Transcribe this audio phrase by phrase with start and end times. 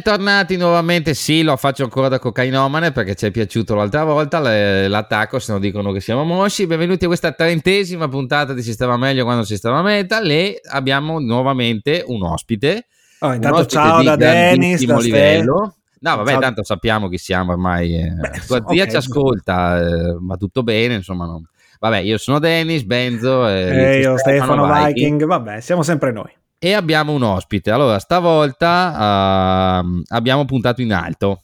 [0.00, 4.38] E bentornati nuovamente, sì, lo faccio ancora da cocainomane perché ci è piaciuto l'altra volta
[4.38, 6.66] l'attacco, se no dicono che siamo mosci.
[6.66, 11.18] Benvenuti a questa trentesima puntata di Si stava meglio quando si stava metal e abbiamo
[11.18, 12.86] nuovamente un ospite.
[13.18, 15.74] Oh, intanto un ospite ciao da Dennis, da livello.
[15.98, 16.40] No, vabbè, ciao.
[16.40, 17.98] tanto sappiamo chi siamo ormai.
[17.98, 18.08] Eh.
[18.08, 18.88] Beh, Tua zia okay.
[18.88, 21.26] ci ascolta, eh, va tutto bene, insomma.
[21.26, 21.42] No.
[21.78, 23.46] Vabbè, io sono Dennis, Benzo.
[23.46, 24.94] E eh, io Stefano, Stefano Viking.
[24.94, 25.26] Viking.
[25.26, 27.70] Vabbè, siamo sempre noi e abbiamo un ospite.
[27.70, 31.40] Allora, stavolta uh, abbiamo puntato in alto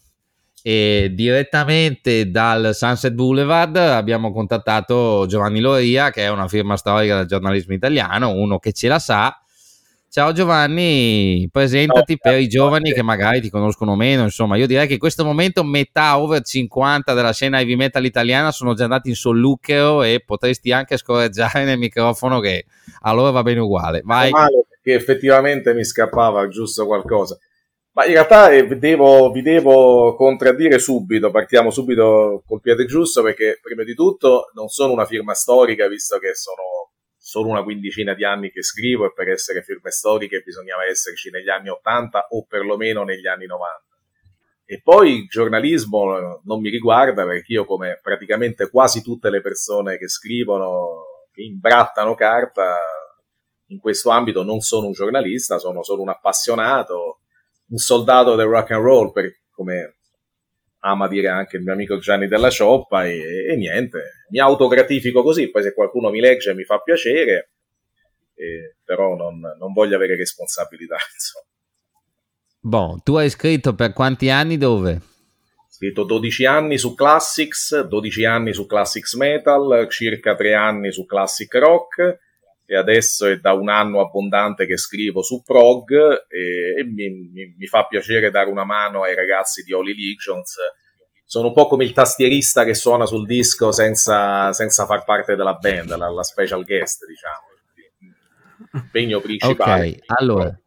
[0.63, 7.27] e direttamente dal Sunset Boulevard abbiamo contattato Giovanni Loria, che è una firma storica del
[7.27, 9.41] giornalismo italiano, uno che ce la sa.
[10.11, 14.25] Ciao Giovanni, presentati per i giovani che magari ti conoscono meno.
[14.25, 18.51] Insomma, io direi che in questo momento metà over 50 della scena heavy metal italiana
[18.51, 22.67] sono già andati in solluchero e potresti anche scorreggiare nel microfono che
[23.03, 24.01] allora va bene uguale.
[24.05, 24.31] Vai.
[24.31, 27.37] Male, che effettivamente mi scappava giusto qualcosa.
[27.95, 33.59] Ma in realtà eh, devo, vi devo contraddire subito, partiamo subito col piede giusto perché
[33.61, 38.25] prima di tutto non sono una firma storica visto che sono solo una quindicina di
[38.25, 43.03] anni che scrivo e per essere firme storiche bisognava esserci negli anni 80 o perlomeno
[43.03, 43.83] negli anni 90.
[44.67, 49.99] E poi il giornalismo non mi riguarda perché io come praticamente quasi tutte le persone
[49.99, 52.79] che scrivono, che imbrattano carta,
[53.69, 57.21] in questo ambito non sono un giornalista, sono solo un appassionato,
[57.69, 59.97] un soldato del rock and roll, per, come
[60.81, 65.51] ama dire anche il mio amico Gianni della Cioppa, e, e niente, mi autogratifico così,
[65.51, 67.51] poi se qualcuno mi legge mi fa piacere,
[68.35, 70.97] eh, però non, non, voglio avere responsabilità.
[71.13, 71.47] Insomma.
[72.61, 75.01] Boh, tu hai scritto per quanti anni dove?
[75.69, 81.53] Scritto 12 anni su Classics, 12 anni su Classics Metal, circa 3 anni su Classic
[81.55, 82.19] Rock,
[82.67, 85.93] e adesso è da un anno abbondante che scrivo su prog
[86.29, 90.57] e, e mi, mi, mi, fa piacere dare una mano ai ragazzi di Holy Legions.
[91.25, 95.55] Sono un po' come il tastierista che suona sul disco senza, senza far parte della
[95.55, 97.55] band, la, la special guest, diciamo.
[98.85, 99.89] Impegno principale.
[99.89, 100.61] Ok, allora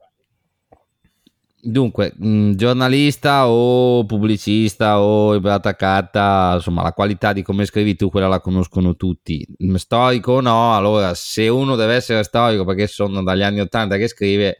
[1.61, 5.37] Dunque, mh, mm, giornalista o pubblicista o
[5.75, 9.45] carta, insomma, la qualità di come scrivi tu, quella la conoscono tutti.
[9.63, 13.97] Mm, storico o no, allora se uno deve essere storico perché sono dagli anni 80
[13.97, 14.59] che scrive,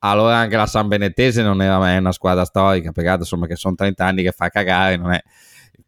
[0.00, 3.74] allora anche la San Benettese non era mai una squadra storica, peccato insomma che sono
[3.74, 5.20] 30 anni che fa cagare, non è...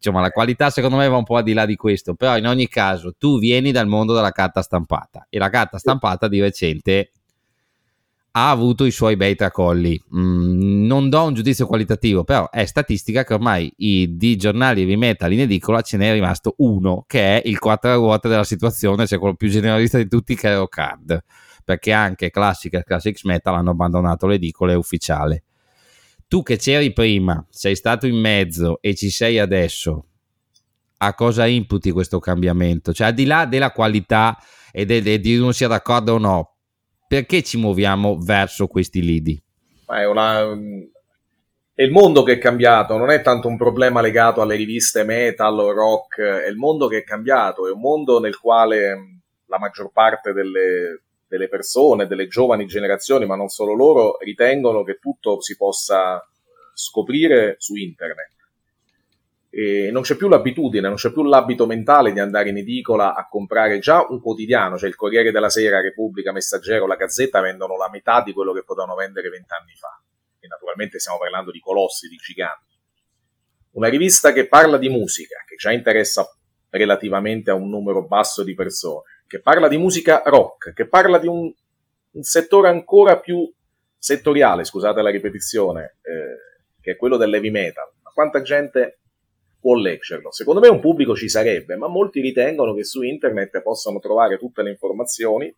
[0.03, 2.47] Insomma, la qualità secondo me va un po' al di là di questo, però in
[2.47, 7.11] ogni caso tu vieni dal mondo della carta stampata e la carta stampata di recente
[8.33, 10.01] ha avuto i suoi bei tracolli.
[10.15, 14.95] Mm, non do un giudizio qualitativo, però è statistica che ormai i, di giornali heavy
[14.95, 19.19] metal in edicola ce n'è rimasto uno, che è il 4 ruote della situazione, cioè
[19.19, 21.23] quello più generalista di tutti, che è Rocard.
[21.63, 25.43] Perché anche Classic e Classics Metal hanno abbandonato l'edicola ufficiale.
[26.27, 30.05] Tu che c'eri prima, sei stato in mezzo e ci sei adesso,
[30.97, 32.93] a cosa imputi questo cambiamento?
[32.93, 34.37] Cioè, al di là della qualità
[34.71, 36.55] e de- de- di uno sia d'accordo o no,
[37.11, 39.37] perché ci muoviamo verso questi lidi?
[39.85, 40.49] È, una,
[41.73, 45.59] è, il mondo che è cambiato, non è tanto un problema legato alle riviste metal
[45.59, 49.91] o rock, è il mondo che è cambiato, è un mondo nel quale la maggior
[49.91, 55.57] parte delle, delle persone, delle giovani generazioni, ma non solo loro, ritengono che tutto si
[55.57, 56.25] possa
[56.73, 58.40] scoprire su internet
[59.53, 63.27] e non c'è più l'abitudine, non c'è più l'abito mentale di andare in edicola a
[63.27, 67.89] comprare già un quotidiano, cioè il Corriere della Sera, Repubblica, Messaggero, la Gazzetta vendono la
[67.89, 70.01] metà di quello che potevano vendere vent'anni fa.
[70.39, 72.79] E naturalmente stiamo parlando di colossi, di giganti.
[73.71, 76.25] Una rivista che parla di musica, che già interessa
[76.69, 81.27] relativamente a un numero basso di persone, che parla di musica rock, che parla di
[81.27, 81.53] un,
[82.11, 83.51] un settore ancora più
[83.97, 87.91] settoriale, scusate la ripetizione, eh, che è quello dell'heavy metal.
[88.01, 89.00] Ma quanta gente
[89.61, 90.31] può leggerlo.
[90.31, 94.63] Secondo me un pubblico ci sarebbe, ma molti ritengono che su internet possano trovare tutte
[94.63, 95.55] le informazioni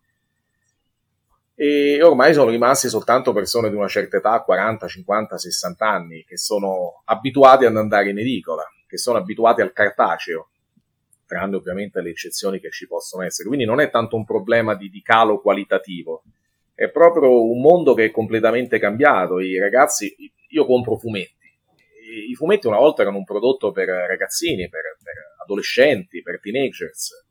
[1.56, 6.36] e ormai sono rimasti soltanto persone di una certa età, 40, 50, 60 anni, che
[6.36, 10.50] sono abituati ad andare in edicola, che sono abituati al cartaceo,
[11.26, 13.48] tranne ovviamente le eccezioni che ci possono essere.
[13.48, 16.24] Quindi non è tanto un problema di, di calo qualitativo,
[16.74, 19.40] è proprio un mondo che è completamente cambiato.
[19.40, 20.14] I ragazzi,
[20.48, 21.43] io compro fumetti
[22.28, 27.24] i fumetti una volta erano un prodotto per ragazzini, per, per adolescenti, per teenagers.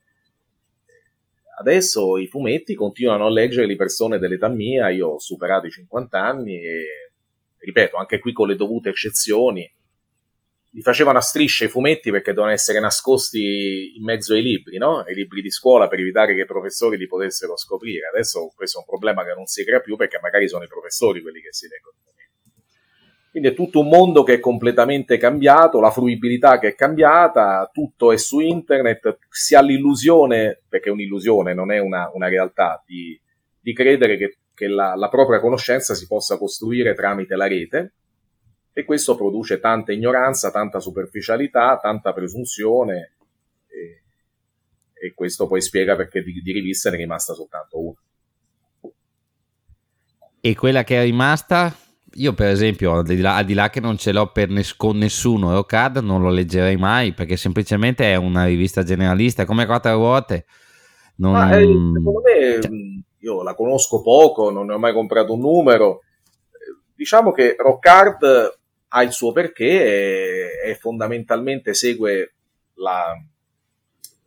[1.59, 6.55] Adesso i fumetti continuano a leggerli persone dell'età mia, io ho superato i 50 anni
[6.55, 7.11] e,
[7.59, 9.71] ripeto, anche qui con le dovute eccezioni,
[10.75, 15.01] li facevano a strisce i fumetti perché dovevano essere nascosti in mezzo ai libri, no?
[15.01, 18.07] ai libri di scuola per evitare che i professori li potessero scoprire.
[18.07, 21.21] Adesso questo è un problema che non si crea più perché magari sono i professori
[21.21, 21.97] quelli che si leggono
[23.33, 28.11] Quindi è tutto un mondo che è completamente cambiato, la fruibilità che è cambiata, tutto
[28.11, 33.19] è su internet, si ha l'illusione, perché è un'illusione, non è una, una realtà, di,
[33.59, 37.93] di credere che, che la, la propria conoscenza si possa costruire tramite la rete
[38.71, 43.15] e questo produce tanta ignoranza, tanta superficialità, tanta presunzione
[43.65, 44.03] e,
[45.07, 47.99] e questo poi spiega perché di, di riviste ne è rimasta soltanto una.
[50.39, 51.75] E quella che è rimasta
[52.13, 54.97] io per esempio, al di, là, al di là che non ce l'ho nes- con
[54.97, 60.45] nessuno, Eurocard non lo leggerei mai perché semplicemente è una rivista generalista, come quattro ruote.
[61.15, 61.33] Non...
[61.33, 62.71] Ma, eh, secondo me, cioè...
[63.19, 66.01] io la conosco poco, non ne ho mai comprato un numero.
[66.95, 72.35] Diciamo che Rockard ha il suo perché e, e fondamentalmente segue
[72.75, 73.13] la,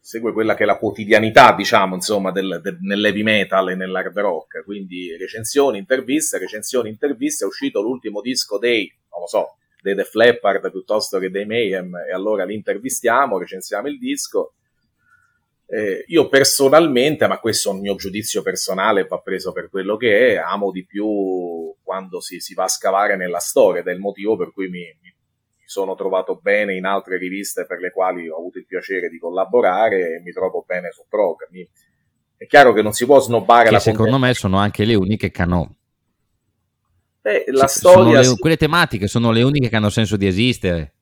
[0.06, 4.62] segue quella che è la quotidianità, diciamo, insomma, del, del, nell'heavy metal e nell'hard rock,
[4.62, 10.04] quindi recensioni, interviste, recensioni, interviste, è uscito l'ultimo disco dei, non lo so, dei The
[10.04, 14.52] Flappard piuttosto che dei Mayhem, e allora li intervistiamo, recensiamo il disco.
[15.66, 20.34] Eh, io personalmente, ma questo è un mio giudizio personale, va preso per quello che
[20.34, 23.98] è, amo di più quando si, si va a scavare nella storia, ed è il
[23.98, 25.15] motivo per cui mi, mi
[25.66, 30.16] sono trovato bene in altre riviste per le quali ho avuto il piacere di collaborare
[30.16, 31.48] e mi trovo bene su Prog.
[32.36, 35.30] È chiaro che non si può snobbare che la secondo me sono anche le uniche
[35.30, 35.74] che hanno
[37.20, 40.95] Beh, la sì, storia le, quelle tematiche sono le uniche che hanno senso di esistere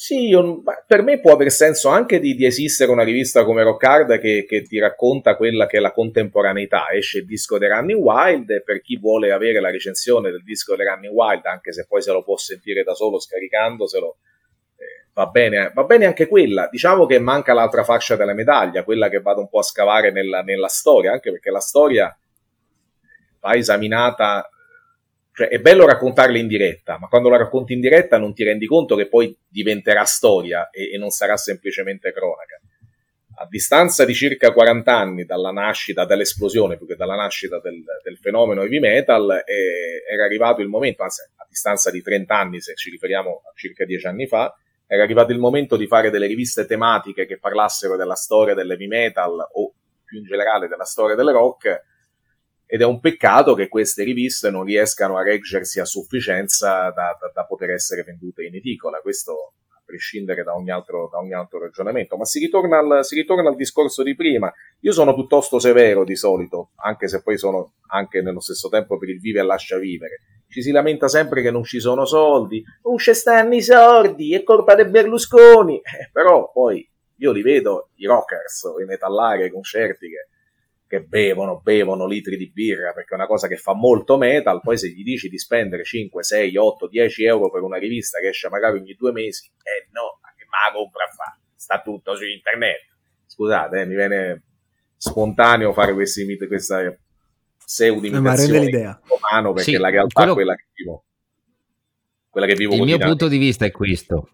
[0.00, 4.20] sì, io, per me può aver senso anche di, di esistere una rivista come Rockard
[4.20, 6.88] che, che, ti racconta quella che è la contemporaneità.
[6.92, 10.84] Esce il disco The Running Wild per chi vuole avere la recensione del disco The
[10.84, 14.16] Running Wild, anche se poi se lo può sentire da solo scaricandoselo,
[14.76, 16.68] eh, va, bene, va bene anche quella.
[16.70, 20.42] Diciamo che manca l'altra faccia della medaglia, quella che vado un po' a scavare nella,
[20.42, 22.16] nella storia, anche perché la storia
[23.40, 24.48] va esaminata
[25.38, 28.66] cioè, è bello raccontarla in diretta, ma quando la racconti in diretta non ti rendi
[28.66, 32.60] conto che poi diventerà storia e, e non sarà semplicemente cronaca.
[33.36, 38.16] A distanza di circa 40 anni dalla nascita, dall'esplosione, più che dalla nascita del, del
[38.16, 42.74] fenomeno heavy metal, è, era arrivato il momento, anzi a distanza di 30 anni, se
[42.74, 44.52] ci riferiamo a circa 10 anni fa,
[44.88, 49.38] era arrivato il momento di fare delle riviste tematiche che parlassero della storia dell'heavy metal
[49.52, 49.72] o
[50.04, 51.84] più in generale della storia del rock,
[52.70, 57.30] ed è un peccato che queste riviste non riescano a reggersi a sufficienza da, da,
[57.32, 59.00] da poter essere vendute in edicola.
[59.00, 62.18] Questo a prescindere da ogni altro, da ogni altro ragionamento.
[62.18, 64.52] Ma si ritorna, al, si ritorna, al, discorso di prima.
[64.80, 69.08] Io sono piuttosto severo di solito, anche se poi sono anche nello stesso tempo per
[69.08, 70.20] il vive e lascia vivere.
[70.46, 74.42] Ci si lamenta sempre che non ci sono soldi, non ci stanno i soldi, è
[74.42, 75.76] colpa dei Berlusconi.
[75.76, 76.86] Eh, però poi
[77.16, 80.28] io li vedo, i rockers, i metallari, i concerti che
[80.88, 84.78] che bevono, bevono litri di birra perché è una cosa che fa molto metal, poi
[84.78, 88.48] se gli dici di spendere 5, 6, 8, 10 euro per una rivista che esce
[88.48, 91.38] magari ogni due mesi, eh no, ma che ma la compra a fare?
[91.54, 92.86] Sta tutto su internet.
[93.26, 94.42] Scusate, eh, mi viene
[94.96, 96.96] spontaneo fare questi, questa
[97.58, 99.00] pseudo-imitazione l'idea.
[99.06, 100.32] romano perché sì, la realtà quello...
[100.32, 101.04] è quella che vivo.
[102.30, 104.30] Quella che vivo Il mio punto di vista è questo.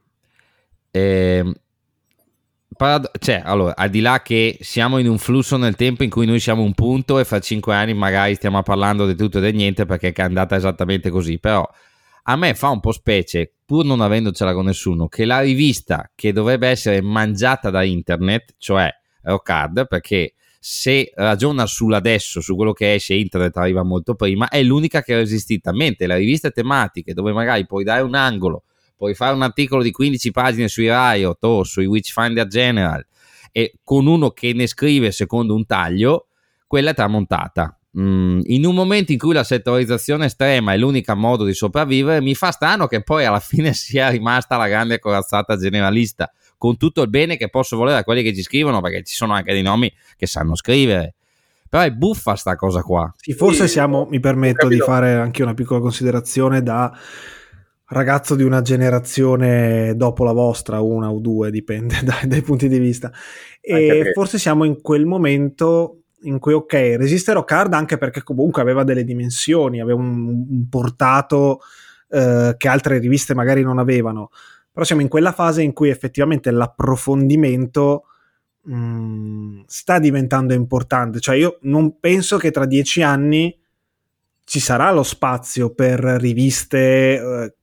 [0.93, 1.53] Eh,
[2.77, 6.27] Parad- cioè, allora, al di là che siamo in un flusso nel tempo in cui
[6.27, 9.57] noi siamo un punto e fra cinque anni magari stiamo parlando di tutto e di
[9.57, 11.69] niente perché è andata esattamente così, però
[12.27, 16.33] a me fa un po' specie, pur non avendocela con nessuno, che la rivista che
[16.33, 18.91] dovrebbe essere mangiata da internet, cioè
[19.23, 25.03] Rockard, perché se ragiona sull'adesso, su quello che esce, internet arriva molto prima, è l'unica
[25.03, 28.65] che è resistita, mentre le riviste tematiche dove magari puoi dare un angolo
[28.97, 33.05] puoi fare un articolo di 15 pagine sui Riot o sui Witchfinder General
[33.53, 36.27] e con uno che ne scrive secondo un taglio,
[36.67, 37.79] quella è tramontata.
[37.97, 42.35] Mm, in un momento in cui la settorizzazione estrema è l'unico modo di sopravvivere, mi
[42.35, 47.09] fa strano che poi alla fine sia rimasta la grande corazzata generalista, con tutto il
[47.09, 49.93] bene che posso volere a quelli che ci scrivono, perché ci sono anche dei nomi
[50.17, 51.15] che sanno scrivere.
[51.69, 53.13] Però è buffa sta cosa qua.
[53.17, 56.93] Sì, forse siamo, mi permetto di fare anche una piccola considerazione da
[57.95, 62.79] ragazzo di una generazione dopo la vostra, una o due, dipende dai, dai punti di
[62.79, 63.11] vista.
[63.61, 68.85] E forse siamo in quel momento in cui, ok, resiste card anche perché comunque aveva
[68.85, 71.61] delle dimensioni, aveva un, un portato
[72.09, 74.31] eh, che altre riviste magari non avevano.
[74.73, 78.05] Però siamo in quella fase in cui effettivamente l'approfondimento
[78.63, 81.21] mh, mm, sta diventando importante.
[81.21, 83.57] Cioè, io non penso che tra dieci anni
[84.45, 87.55] ci sarà lo spazio per riviste eh,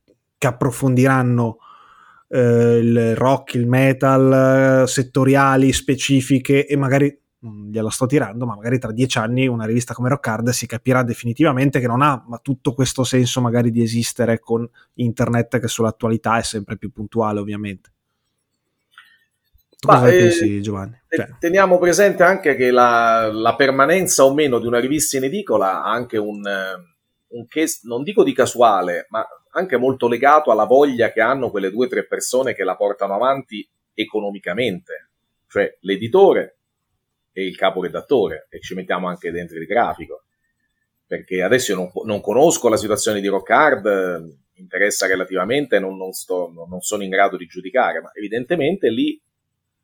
[0.42, 1.58] che approfondiranno
[2.26, 7.16] eh, il rock, il metal, settoriali, specifiche e magari
[7.70, 11.78] gliela sto tirando, ma magari tra dieci anni una rivista come Rockard si capirà definitivamente
[11.78, 16.76] che non ha tutto questo senso magari di esistere con internet che sull'attualità è sempre
[16.76, 17.92] più puntuale ovviamente.
[19.78, 21.00] Tu Ma, cosa eh, pensi Giovanni?
[21.08, 21.36] Cioè.
[21.38, 25.90] Teniamo presente anche che la, la, permanenza o meno di una rivista in edicola ha
[25.92, 26.42] anche un,
[27.32, 31.70] un case, non dico di casuale, ma anche molto legato alla voglia che hanno quelle
[31.70, 35.10] due o tre persone che la portano avanti economicamente,
[35.48, 36.56] cioè l'editore
[37.32, 40.24] e il caporedattore, e ci mettiamo anche dentro il grafico.
[41.06, 46.12] Perché adesso io non, non conosco la situazione di Rock Hard, interessa relativamente, non, non,
[46.12, 49.20] sto, non sono in grado di giudicare, ma evidentemente lì,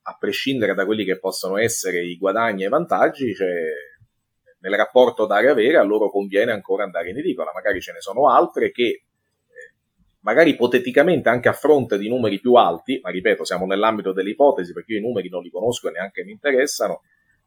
[0.03, 3.51] a prescindere da quelli che possono essere i guadagni e i vantaggi, cioè,
[4.61, 8.71] nel rapporto dare-avere a loro conviene ancora andare in edicola, magari ce ne sono altre
[8.71, 9.03] che
[10.29, 14.75] magari ipoteticamente anche a fronte di numeri più alti, ma ripeto, siamo nell'ambito delle ipotesi
[14.75, 17.03] perché io i numeri non li conosco e neanche mi interessano,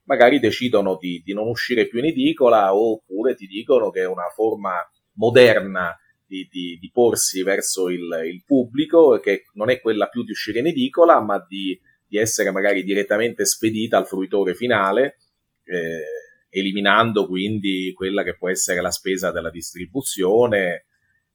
[0.06, 4.30] magari decidono di, di non uscire più in edicola oppure ti dicono che è una
[4.34, 4.74] forma
[5.14, 10.32] moderna di, di, di porsi verso il, il, pubblico, che non è quella più di
[10.32, 15.18] uscire in edicola, ma di, di essere magari direttamente spedita al fruitore finale,
[15.66, 16.21] eh,
[16.52, 20.86] eliminando quindi quella che può essere la spesa della distribuzione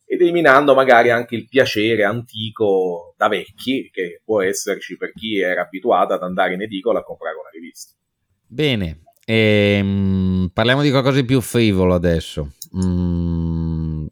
[0.05, 5.63] ed eliminando magari anche il piacere antico da vecchi che può esserci per chi era
[5.63, 7.93] abituato ad andare in edicola a comprare una rivista.
[8.47, 12.53] Bene, ehm, parliamo di qualcosa di più frivolo adesso.
[12.77, 14.07] Mm,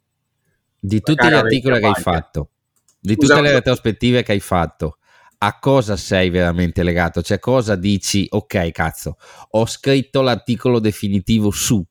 [0.77, 2.49] di tutti gli articoli che hai fatto,
[2.99, 4.97] di tutte le retrospettive che hai fatto,
[5.37, 7.21] a cosa sei veramente legato?
[7.21, 8.27] Cioè, cosa dici?
[8.29, 9.17] Ok, cazzo,
[9.51, 11.83] ho scritto l'articolo definitivo su,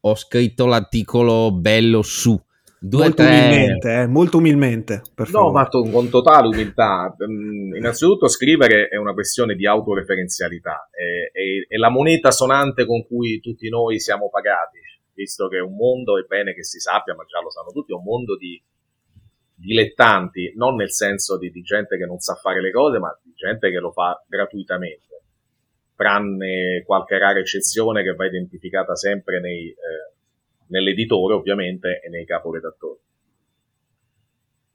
[0.00, 2.40] ho scritto l'articolo bello su
[2.84, 3.30] Due, molto tre...
[3.30, 5.02] umilmente, eh, molto umilmente.
[5.14, 7.14] Per no, fatto con totale umiltà.
[7.30, 13.06] Mm, innanzitutto scrivere è una questione di autoreferenzialità, è, è, è, la moneta sonante con
[13.06, 14.80] cui tutti noi siamo pagati,
[15.14, 17.92] visto che è un mondo, è bene che si sappia, ma già lo sanno tutti,
[17.92, 18.60] è un mondo di
[19.62, 23.32] dilettanti, non nel senso di, di gente che non sa fare le cose, ma di
[23.34, 25.22] gente che lo fa gratuitamente,
[25.94, 29.68] tranne qualche rara eccezione che va identificata sempre nei...
[29.68, 30.12] Eh,
[30.72, 32.98] nell'editore ovviamente e nei caporedattori.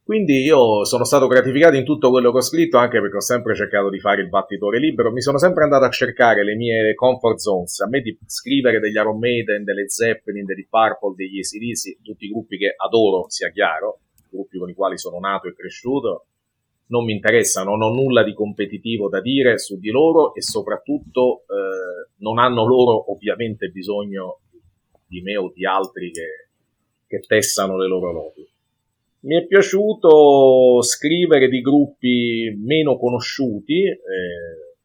[0.03, 3.55] Quindi io sono stato gratificato in tutto quello che ho scritto, anche perché ho sempre
[3.55, 5.11] cercato di fare il battitore libero.
[5.11, 7.81] Mi sono sempre andato a cercare le mie comfort zones.
[7.81, 12.29] A me di scrivere degli Iron Maiden, delle Zeppelin, degli Purple, degli ACDC, tutti i
[12.29, 16.25] gruppi che adoro, sia chiaro, gruppi con i quali sono nato e cresciuto,
[16.87, 21.41] non mi interessano, non ho nulla di competitivo da dire su di loro e soprattutto
[21.41, 24.39] eh, non hanno loro ovviamente bisogno
[25.05, 26.49] di me o di altri che,
[27.07, 28.47] che testano le loro lodi.
[29.19, 33.97] Mi è piaciuto scrivere di gruppi meno conosciuti, eh,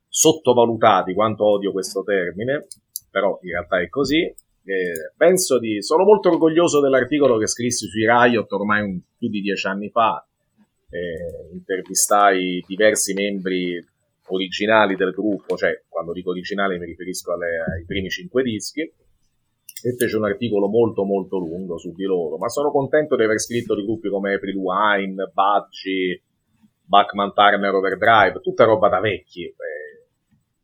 [0.08, 2.66] sottovalutati, quanto odio questo termine,
[3.10, 4.32] però in realtà è così.
[4.64, 9.40] Eh, penso di, sono molto orgoglioso dell'articolo che scrissi sui Riot ormai un, più di
[9.40, 10.24] dieci anni fa.
[10.88, 13.84] Eh, intervistai diversi membri
[14.26, 19.96] originali del gruppo, cioè quando dico originali mi riferisco alle, ai primi cinque dischi e
[19.96, 23.74] fece un articolo molto molto lungo su di loro, ma sono contento di aver scritto
[23.74, 26.22] di gruppi come April Wine, Budgie,
[26.84, 29.44] Bachman Turner Overdrive, tutta roba da vecchi.
[29.44, 29.54] Eh,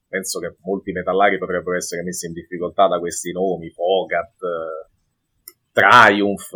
[0.08, 4.34] penso che molti metallari potrebbero essere messi in difficoltà da questi nomi, Fogat,
[5.78, 6.50] Triumph,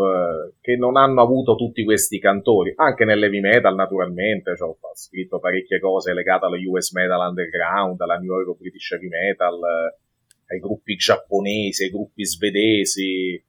[0.61, 5.78] che non hanno avuto tutti questi cantori, anche nell'heavy metal naturalmente, cioè, ho scritto parecchie
[5.78, 10.97] cose legate alla US Metal Underground, alla New York British Heavy Metal, eh, ai gruppi
[10.97, 13.40] giapponesi, ai gruppi svedesi,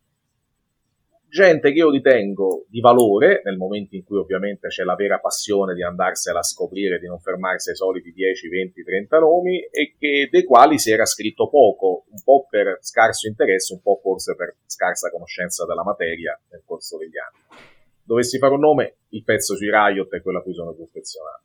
[1.33, 5.73] gente che io ritengo di valore nel momento in cui ovviamente c'è la vera passione
[5.73, 10.29] di andarsela a scoprire, di non fermarsi ai soliti 10, 20, 30 nomi e che,
[10.31, 14.57] dei quali si era scritto poco, un po' per scarso interesse, un po' forse per
[14.67, 17.63] scarsa conoscenza della materia nel corso degli anni.
[18.03, 21.41] Dovessi fare un nome, il pezzo sui Riot è quello a cui sono più affezionato.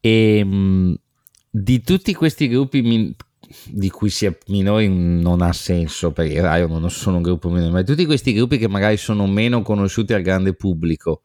[0.00, 0.96] E, ehm,
[1.50, 2.80] di tutti questi gruppi
[3.66, 7.48] di cui si è minori non ha senso perché i Raio non sono un gruppo
[7.48, 11.22] minore, ma tutti questi gruppi che magari sono meno conosciuti al grande pubblico,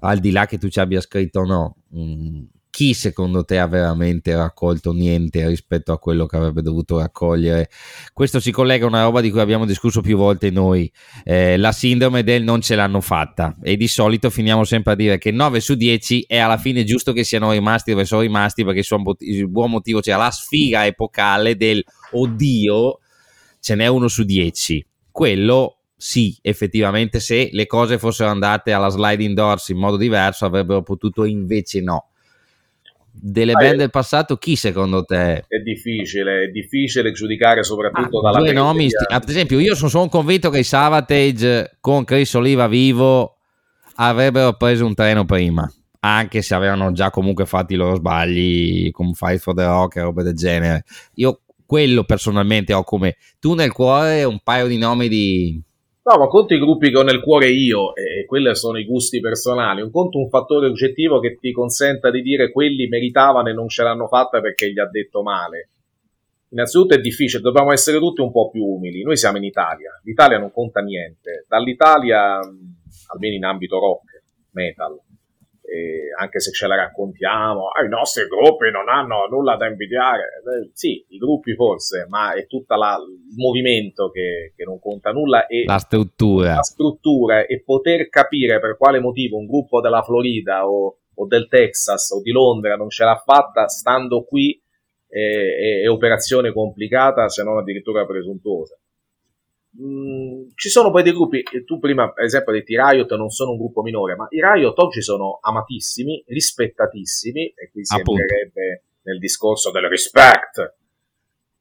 [0.00, 3.66] al di là che tu ci abbia scritto o no, mm, chi secondo te ha
[3.66, 7.68] veramente raccolto niente rispetto a quello che avrebbe dovuto raccogliere?
[8.14, 10.90] Questo si collega a una roba di cui abbiamo discusso più volte noi,
[11.22, 15.18] eh, la sindrome del non ce l'hanno fatta e di solito finiamo sempre a dire
[15.18, 18.82] che 9 su 10 è alla fine giusto che siano rimasti dove sono rimasti perché
[19.18, 23.00] il buon motivo c'è la sfiga epocale del oddio
[23.60, 24.86] ce n'è uno su 10.
[25.10, 30.82] Quello sì, effettivamente se le cose fossero andate alla sliding doors in modo diverso avrebbero
[30.82, 32.06] potuto invece no
[33.12, 35.44] delle band del passato, chi secondo te?
[35.46, 40.08] È difficile, è difficile giudicare soprattutto ah, dalla due nomi, ad esempio, io sono, sono
[40.08, 43.36] convinto che i Savatage con Chris Oliva vivo
[43.96, 49.12] avrebbero preso un treno prima, anche se avevano già comunque fatto i loro sbagli come
[49.12, 50.84] Fight for the Rock e roba del genere.
[51.14, 55.62] Io quello personalmente ho come tu nel cuore un paio di nomi di
[56.04, 59.20] No, ma conto i gruppi che ho nel cuore io, e quelli sono i gusti
[59.20, 59.82] personali.
[59.82, 63.84] Un conto un fattore oggettivo che ti consenta di dire quelli meritavano e non ce
[63.84, 65.68] l'hanno fatta perché gli ha detto male.
[66.48, 69.04] Innanzitutto è difficile, dobbiamo essere tutti un po' più umili.
[69.04, 71.46] Noi siamo in Italia, l'Italia non conta niente.
[71.46, 72.40] Dall'Italia,
[73.12, 74.98] almeno in ambito rock, metal,
[76.18, 80.22] anche se ce la raccontiamo, ah, i nostri gruppi non hanno nulla da invidiare.
[80.22, 82.80] Eh, sì, i gruppi forse, ma è tutto il
[83.36, 86.56] movimento che, che, non conta nulla e la struttura.
[86.56, 91.48] la struttura e poter capire per quale motivo un gruppo della Florida o, o del
[91.48, 94.60] Texas o di Londra non ce l'ha fatta stando qui
[95.06, 98.76] è, è operazione complicata se non addirittura presuntuosa.
[99.80, 103.30] Mm, ci sono poi dei gruppi, tu prima per esempio hai detto i Riot non
[103.30, 108.20] sono un gruppo minore, ma i Riot oggi sono amatissimi, rispettatissimi, e qui si Appunto.
[108.20, 110.76] entrerebbe nel discorso del respect.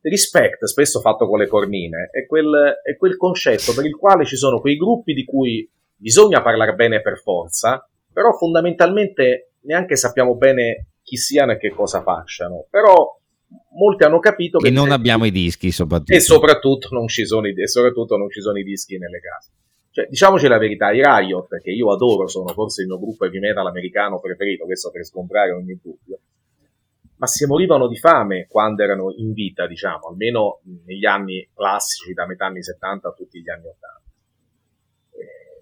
[0.01, 4.35] respect, spesso fatto con le cornine, è quel, è quel concetto per il quale ci
[4.35, 10.87] sono quei gruppi di cui bisogna parlare bene per forza, però fondamentalmente neanche sappiamo bene
[11.03, 12.65] chi siano e che cosa facciano.
[12.69, 13.20] Però
[13.71, 14.67] molti hanno capito che...
[14.67, 16.13] E non abbiamo i dischi soprattutto.
[16.13, 19.51] E soprattutto non ci sono i, soprattutto non ci sono i dischi nelle case.
[19.91, 23.39] Cioè, diciamoci la verità, i Riot, che io adoro, sono forse il mio gruppo heavy
[23.39, 26.19] metal americano preferito, questo per scontrare ogni dubbio,
[27.17, 32.25] ma si morivano di fame quando erano in vita, diciamo, almeno negli anni classici, da
[32.25, 34.01] metà anni 70 a tutti gli anni 80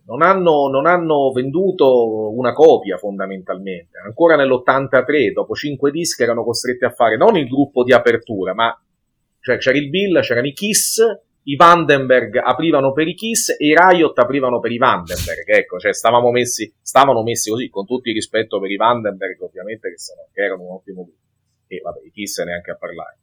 [0.09, 3.99] non hanno, non hanno, venduto una copia fondamentalmente.
[4.03, 8.75] Ancora nell'83, dopo cinque dischi, erano costretti a fare non il gruppo di apertura, ma
[9.39, 10.97] cioè, c'era il Bill, c'erano i Kiss,
[11.43, 15.47] i Vandenberg aprivano per i Kiss e i Riot aprivano per i Vandenberg.
[15.47, 19.89] Ecco, cioè stavamo messi, stavano messi così, con tutto il rispetto per i Vandenberg, ovviamente,
[19.91, 21.19] che, sono, che erano un ottimo gruppo.
[21.67, 23.17] E vabbè, i Kiss neanche a parlare.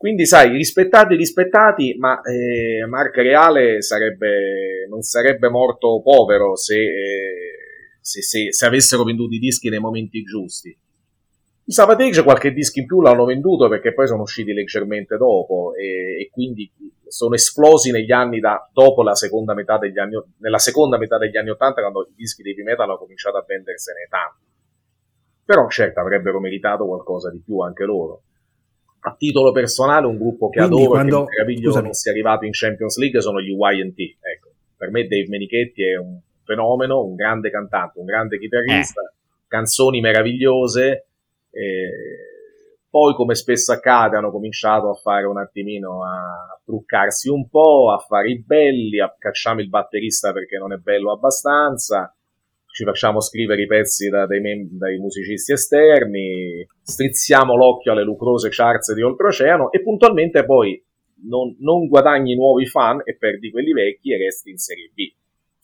[0.00, 7.98] Quindi, sai, rispettati, rispettati, ma eh, Mark Reale sarebbe, non sarebbe morto povero se, eh,
[8.00, 10.70] se, se, se, avessero venduto i dischi nei momenti giusti.
[10.70, 16.22] I Savatage qualche disco in più l'hanno venduto perché poi sono usciti leggermente dopo e,
[16.22, 16.72] e quindi
[17.06, 21.36] sono esplosi negli anni da, dopo la seconda metà degli anni, nella seconda metà degli
[21.36, 24.46] anni 80 quando i dischi di metal hanno cominciato a vendersene tanti.
[25.44, 28.22] Però certo avrebbero meritato qualcosa di più anche loro
[29.00, 31.24] a titolo personale un gruppo che Quindi adoro quando...
[31.24, 35.26] che meraviglioso non sia arrivato in Champions League sono gli YT ecco, per me Dave
[35.28, 39.14] Menichetti è un fenomeno un grande cantante, un grande chitarrista eh.
[39.46, 41.06] canzoni meravigliose
[41.50, 41.90] eh,
[42.90, 47.98] poi come spesso accade hanno cominciato a fare un attimino a truccarsi un po' a
[47.98, 52.12] fare i belli, a cacciamo il batterista perché non è bello abbastanza
[52.80, 58.48] ci facciamo scrivere i pezzi da, dai, mem- dai, musicisti esterni, strizziamo l'occhio alle lucrose
[58.50, 60.82] charts di oltreoceano e puntualmente poi
[61.28, 65.12] non, non, guadagni nuovi fan e perdi quelli vecchi e resti in Serie B.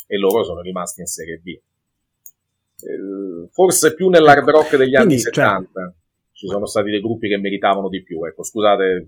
[0.06, 1.48] E loro sono rimasti in Serie B.
[1.48, 5.90] Eh, forse più nell'hard rock degli anni Quindi, 70 cioè...
[6.32, 8.22] ci sono stati dei gruppi che meritavano di più.
[8.26, 9.06] Ecco, scusate,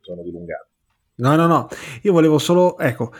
[0.00, 0.68] sono dilungato.
[1.16, 1.68] No, no, no,
[2.00, 3.12] io volevo solo, ecco,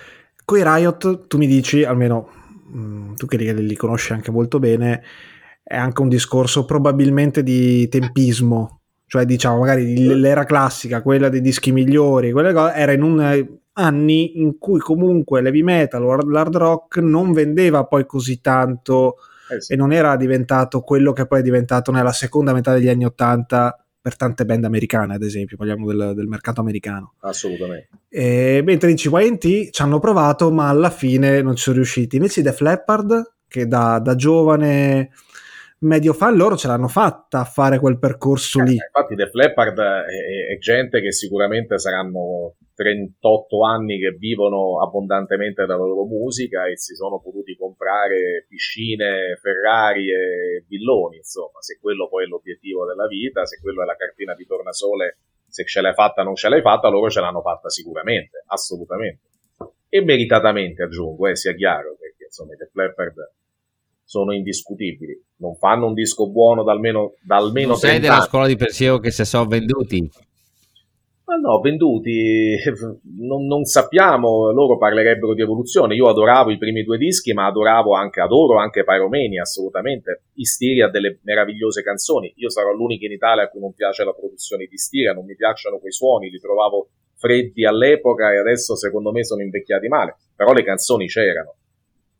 [0.46, 2.39] coi Riot tu mi dici, almeno
[3.16, 5.02] tu che li conosci anche molto bene,
[5.62, 11.72] è anche un discorso probabilmente di tempismo, cioè diciamo magari l'era classica, quella dei dischi
[11.72, 17.32] migliori, cose, era in un anni in cui comunque l'heavy metal o l'hard rock non
[17.32, 19.16] vendeva poi così tanto
[19.50, 19.72] eh sì.
[19.72, 23.84] e non era diventato quello che poi è diventato nella seconda metà degli anni Ottanta
[24.00, 27.14] per tante band americane, ad esempio, parliamo del, del mercato americano.
[27.20, 27.88] Assolutamente.
[28.08, 32.16] E, mentre dici YT ci hanno provato, ma alla fine non ci sono riusciti.
[32.16, 35.10] Invece Def Leppard, che da, da giovane
[35.80, 38.72] medio fan loro ce l'hanno fatta a fare quel percorso eh, lì.
[38.74, 45.84] Infatti Def Leppard è, è, gente che sicuramente saranno 38 anni che vivono abbondantemente dalla
[45.84, 52.24] loro musica e si sono potuti comprare piscine, Ferrari e villoni, insomma, se quello poi
[52.24, 56.22] è l'obiettivo della vita, se quello è la cartina di tornasole, se ce l'hai fatta
[56.22, 59.28] o non ce l'hai fatta, loro ce l'hanno fatta sicuramente, assolutamente.
[59.88, 63.14] E meritatamente aggiungo, eh, sia chiaro, perché insomma Def Leppard
[64.10, 65.16] sono indiscutibili.
[65.36, 68.98] Non fanno un disco buono da almeno, da almeno non sei della scuola di pensiero
[68.98, 70.10] che se sono venduti.
[71.26, 72.56] Ma no, venduti,
[73.20, 75.94] non, non, sappiamo, loro parlerebbero di evoluzione.
[75.94, 80.22] Io adoravo i primi due dischi, ma adoravo anche, adoro anche Pyromania, assolutamente.
[80.34, 82.32] Istiria ha delle meravigliose canzoni.
[82.38, 85.36] Io sarò l'unico in Italia a cui non piace la produzione di Istiria, non mi
[85.36, 90.16] piacciono quei suoni, li trovavo freddi all'epoca e adesso secondo me sono invecchiati male.
[90.34, 91.54] Però le canzoni c'erano.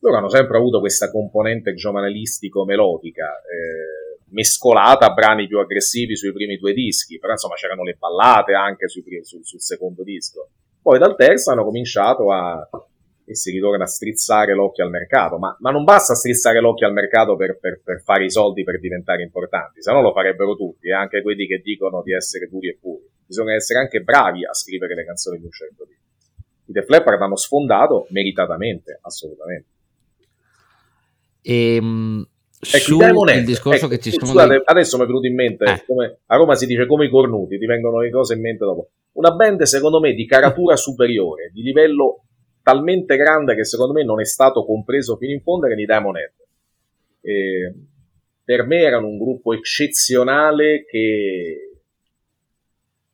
[0.00, 3.26] Loro hanno sempre avuto questa componente giovanalistico-melodica.
[3.26, 8.54] Eh, mescolata a brani più aggressivi sui primi due dischi, però insomma c'erano le ballate
[8.54, 10.50] anche sui, sul, sul, secondo disco.
[10.80, 12.66] Poi dal terzo hanno cominciato a,
[13.30, 16.92] e si ritorna a strizzare l'occhio al mercato, ma, ma non basta strizzare l'occhio al
[16.92, 20.88] mercato per, per, per, fare i soldi per diventare importanti, se no lo farebbero tutti,
[20.88, 20.94] eh?
[20.94, 23.04] anche quelli che dicono di essere puri e puri.
[23.26, 26.00] Bisogna essere anche bravi a scrivere le canzoni di un certo tipo.
[26.66, 29.68] I Def Leppard hanno sfondato meritatamente, assolutamente.
[31.42, 32.26] E, ehm,
[32.61, 34.62] ecco, il discorso ecco, che ci sono scusate, dei...
[34.64, 35.85] adesso mi è venuto in mente eh.
[35.87, 38.90] come, a Roma si dice come i cornuti ti vengono le cose in mente dopo
[39.12, 42.24] una band secondo me di caratura superiore di livello
[42.62, 46.16] talmente grande che secondo me non è stato compreso fino in fondo che i Diamond
[46.16, 46.33] Head
[47.22, 47.74] e
[48.44, 51.79] per me erano un gruppo eccezionale che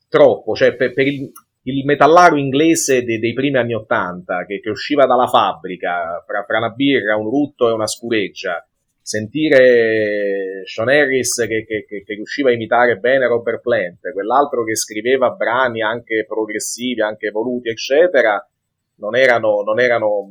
[0.09, 1.31] troppo cioè per, per il,
[1.69, 6.59] il metallaro inglese dei, dei, primi anni Ottanta che, che usciva dalla fabbrica fra, fra
[6.59, 8.65] una birra, un rutto e una scureggia
[9.07, 15.31] sentire Sean Harris che, che, che, riusciva a imitare bene Robert Plant, quell'altro che scriveva
[15.31, 18.45] brani anche progressivi, anche evoluti, eccetera,
[18.97, 20.29] non erano, non erano,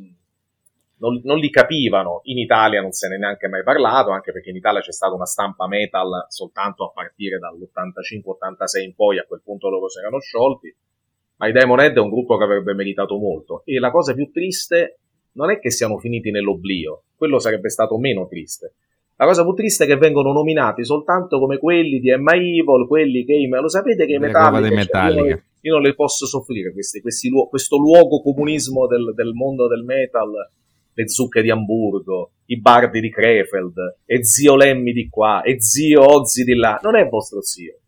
[0.97, 2.19] non, non, li capivano.
[2.23, 5.13] In Italia non se ne è neanche mai parlato, anche perché in Italia c'è stata
[5.13, 10.19] una stampa metal soltanto a partire dall'85-86 in poi, a quel punto loro si erano
[10.19, 10.75] sciolti.
[11.37, 13.61] Ma i Diamond Head è un gruppo che avrebbe meritato molto.
[13.65, 14.99] E la cosa più triste
[15.33, 18.73] non è che siamo finiti nell'oblio, quello sarebbe stato meno triste.
[19.17, 23.23] La cosa più triste è che vengono nominati soltanto come quelli di Emma Evil, quelli
[23.23, 27.77] che lo sapete che i Metallica, io, io, non le posso soffrire questi, questi, questo
[27.77, 30.31] luogo comunismo del, del, mondo del metal,
[30.93, 36.03] le zucche di Amburgo, i bardi di Krefeld, e zio Lemmy di qua, e zio
[36.03, 37.79] Ozzy di là, non è vostro zio.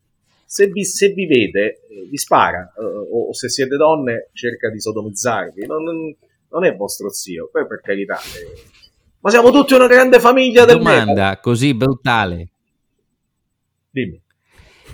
[0.49, 4.69] Se vi, se vi vede, eh, vi spara, eh, o, o, se siete donne cerca
[4.69, 6.15] di sodomizzarvi, non, non,
[6.51, 8.15] non è vostro zio, poi per carità.
[8.15, 8.63] Eh,
[9.19, 11.39] ma siamo tutti una grande famiglia del Domanda metal.
[11.41, 12.47] così brutale.
[13.89, 14.21] Dimmi.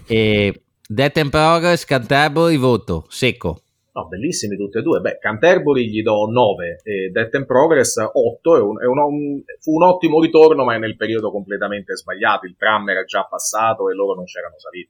[0.07, 3.61] E Death and Progress, Canterbury, voto, secco.
[3.91, 5.01] No, bellissimi tutti e due.
[5.01, 8.57] Beh, Canterbury gli do 9 e Death and Progress 8.
[8.57, 12.47] È un, è un, un, fu un ottimo ritorno, ma è nel periodo completamente sbagliato.
[12.47, 14.89] Il tram era già passato e loro non c'erano saliti.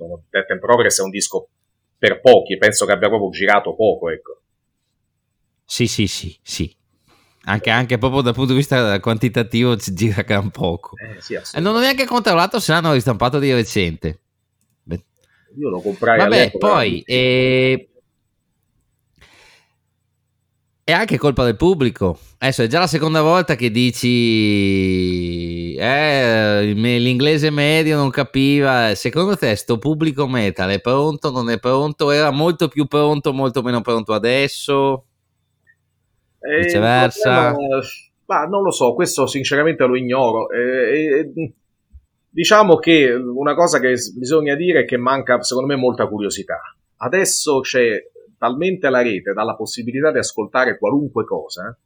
[0.00, 1.48] Sono, Death and Progress è un disco
[1.98, 4.40] per pochi, penso che abbia proprio girato poco, ecco.
[5.66, 6.74] Sì, sì, sì, sì.
[7.44, 10.96] Anche, anche, proprio dal punto di vista quantitativo ci gira gran poco.
[10.96, 14.20] Eh, sì, e non ho neanche controllato se l'hanno ristampato di recente.
[14.82, 15.04] Beh.
[15.58, 17.89] Io lo comprai Vabbè, poi eh,
[20.90, 22.18] è anche colpa del pubblico.
[22.38, 28.94] Adesso è già la seconda volta che dici eh, l'inglese medio non capiva.
[28.94, 32.10] Secondo te sto pubblico metal è pronto, non è pronto?
[32.10, 35.04] Era molto più pronto, molto meno pronto adesso?
[36.40, 37.52] Viceversa?
[37.52, 37.80] Problema,
[38.26, 40.50] ma non lo so, questo sinceramente lo ignoro.
[40.50, 41.52] Eh, eh,
[42.28, 46.60] diciamo che una cosa che bisogna dire è che manca, secondo me, molta curiosità.
[46.96, 47.96] Adesso c'è
[48.40, 51.76] talmente la rete dalla possibilità di ascoltare qualunque cosa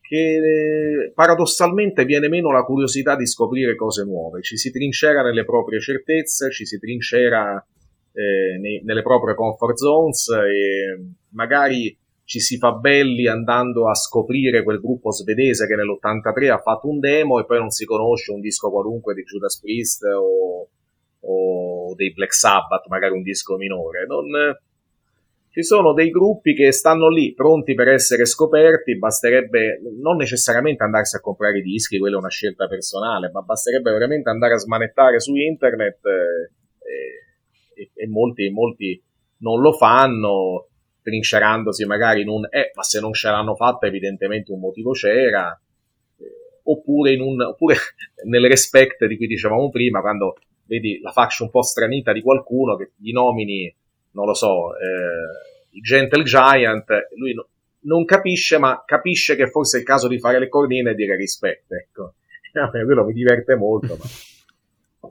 [0.00, 4.40] che paradossalmente viene meno la curiosità di scoprire cose nuove.
[4.40, 7.62] Ci si trincera nelle proprie certezze, ci si trincera
[8.12, 11.94] eh, nei, nelle proprie comfort zones e magari
[12.24, 17.00] ci si fa belli andando a scoprire quel gruppo svedese che nell'83 ha fatto un
[17.00, 20.68] demo e poi non si conosce un disco qualunque di Judas Priest o,
[21.20, 24.06] o dei Black Sabbath, magari un disco minore.
[24.06, 24.24] Non,
[25.50, 31.16] ci sono dei gruppi che stanno lì pronti per essere scoperti, basterebbe non necessariamente andarsi
[31.16, 35.20] a comprare i dischi, quella è una scelta personale, ma basterebbe veramente andare a smanettare
[35.20, 39.02] su internet eh, e, e molti, molti
[39.38, 40.68] non lo fanno
[41.02, 45.58] trincerandosi magari in un eh, ma se non ce l'hanno fatta evidentemente un motivo c'era,
[46.18, 47.76] eh, oppure, in un, oppure
[48.28, 52.76] nel respect di cui dicevamo prima, quando vedi la faccia un po' stranita di qualcuno
[52.76, 53.74] che gli nomini,
[54.18, 57.46] non lo so, eh, il Gentle Giant, lui no,
[57.82, 61.14] non capisce, ma capisce che forse è il caso di fare le cornine e dire
[61.14, 62.14] rispetto, ecco.
[62.70, 63.96] Quello mi diverte molto.
[63.96, 65.10] Ma...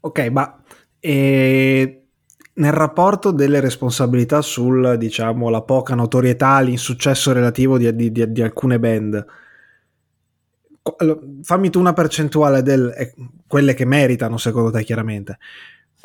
[0.00, 0.62] Ok, ma...
[1.00, 1.98] Eh
[2.56, 8.78] nel rapporto delle responsabilità sul, diciamo, poca notorietà, l'insuccesso relativo di, di, di, di alcune
[8.78, 9.26] band,
[11.42, 12.70] fammi tu una percentuale di
[13.46, 15.38] quelle che meritano, secondo te, chiaramente.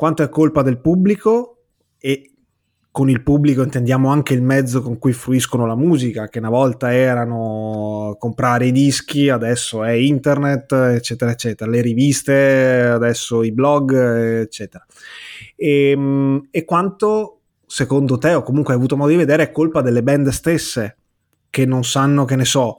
[0.00, 1.58] Quanto è colpa del pubblico
[1.98, 2.30] e
[2.90, 6.90] con il pubblico intendiamo anche il mezzo con cui fruiscono la musica, che una volta
[6.94, 13.92] erano comprare i dischi, adesso è internet, eccetera, eccetera, le riviste, adesso i blog,
[14.40, 14.86] eccetera.
[15.54, 19.82] E, ehm, e quanto, secondo te, o comunque hai avuto modo di vedere, è colpa
[19.82, 20.96] delle band stesse
[21.50, 22.78] che non sanno, che ne so,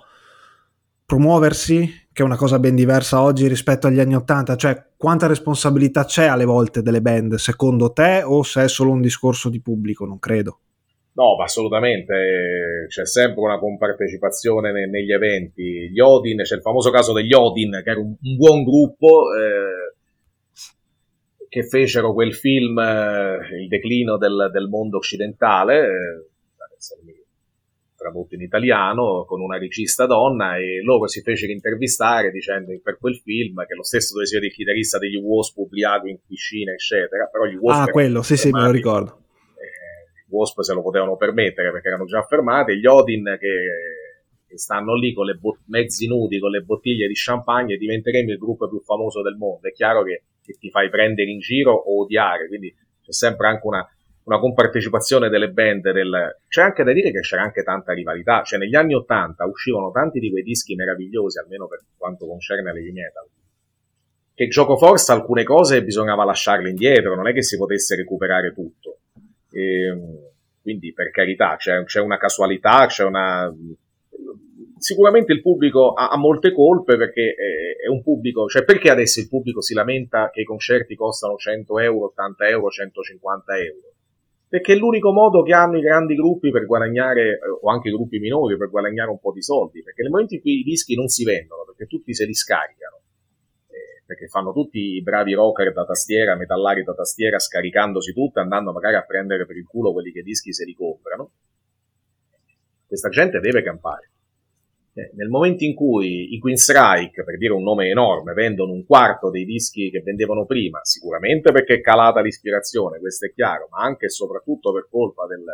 [1.12, 6.06] promuoversi, che è una cosa ben diversa oggi rispetto agli anni Ottanta, cioè quanta responsabilità
[6.06, 10.06] c'è alle volte delle band, secondo te, o se è solo un discorso di pubblico?
[10.06, 10.60] Non credo.
[11.16, 15.90] No, ma assolutamente c'è sempre una compartecipazione ne- negli eventi.
[15.92, 19.96] Gli Odin, c'è il famoso caso degli Odin, che era un, un buon gruppo eh,
[21.50, 26.30] che fecero quel film, eh, Il declino del, del mondo occidentale, eh,
[28.02, 33.16] tradotto in italiano, con una regista donna e loro si fecero intervistare dicendo per quel
[33.18, 37.28] film che lo stesso doveva essere il chitarrista degli Wasp ubriaco in piscina, eccetera.
[37.28, 39.20] Però gli Wasp ah, quello, sì, sì, me lo ricordo.
[39.54, 42.80] Eh, I Wasp se lo potevano permettere perché erano già fermati.
[42.80, 43.56] Gli Odin che,
[44.48, 48.40] che stanno lì con le bot- mezzi nudi, con le bottiglie di champagne, diventeremo il
[48.40, 49.68] gruppo più famoso del mondo.
[49.68, 53.68] È chiaro che, che ti fai prendere in giro o odiare, quindi c'è sempre anche
[53.68, 53.88] una
[54.24, 56.40] una compartecipazione delle band del...
[56.48, 60.20] c'è anche da dire che c'era anche tanta rivalità, cioè negli anni Ottanta uscivano tanti
[60.20, 63.28] di quei dischi meravigliosi, almeno per quanto concerne l'heavy metal,
[64.34, 68.98] che gioco forza alcune cose bisognava lasciarle indietro, non è che si potesse recuperare tutto.
[69.52, 70.30] E, ehm,
[70.62, 73.52] quindi per carità c'è, c'è, una casualità, c'è una...
[74.78, 79.20] Sicuramente il pubblico ha, ha molte colpe perché è, è, un pubblico, cioè perché adesso
[79.20, 83.92] il pubblico si lamenta che i concerti costano 100 euro, 80 euro, 150 euro?
[84.52, 88.20] Perché è l'unico modo che hanno i grandi gruppi per guadagnare, o anche i gruppi
[88.20, 91.08] minori, per guadagnare un po' di soldi, perché nel momento in cui i dischi non
[91.08, 93.00] si vendono, perché tutti se li scaricano,
[93.70, 98.74] eh, perché fanno tutti i bravi rocker da tastiera, metallari da tastiera, scaricandosi tutto, andando
[98.74, 101.32] magari a prendere per il culo quelli che i dischi se li comprano,
[102.88, 104.11] questa gente deve campare.
[104.94, 108.86] Eh, nel momento in cui i Queen Strike, per dire un nome enorme, vendono un
[108.86, 113.80] quarto dei dischi che vendevano prima, sicuramente perché è calata l'ispirazione, questo è chiaro, ma
[113.84, 115.46] anche e soprattutto per colpa del,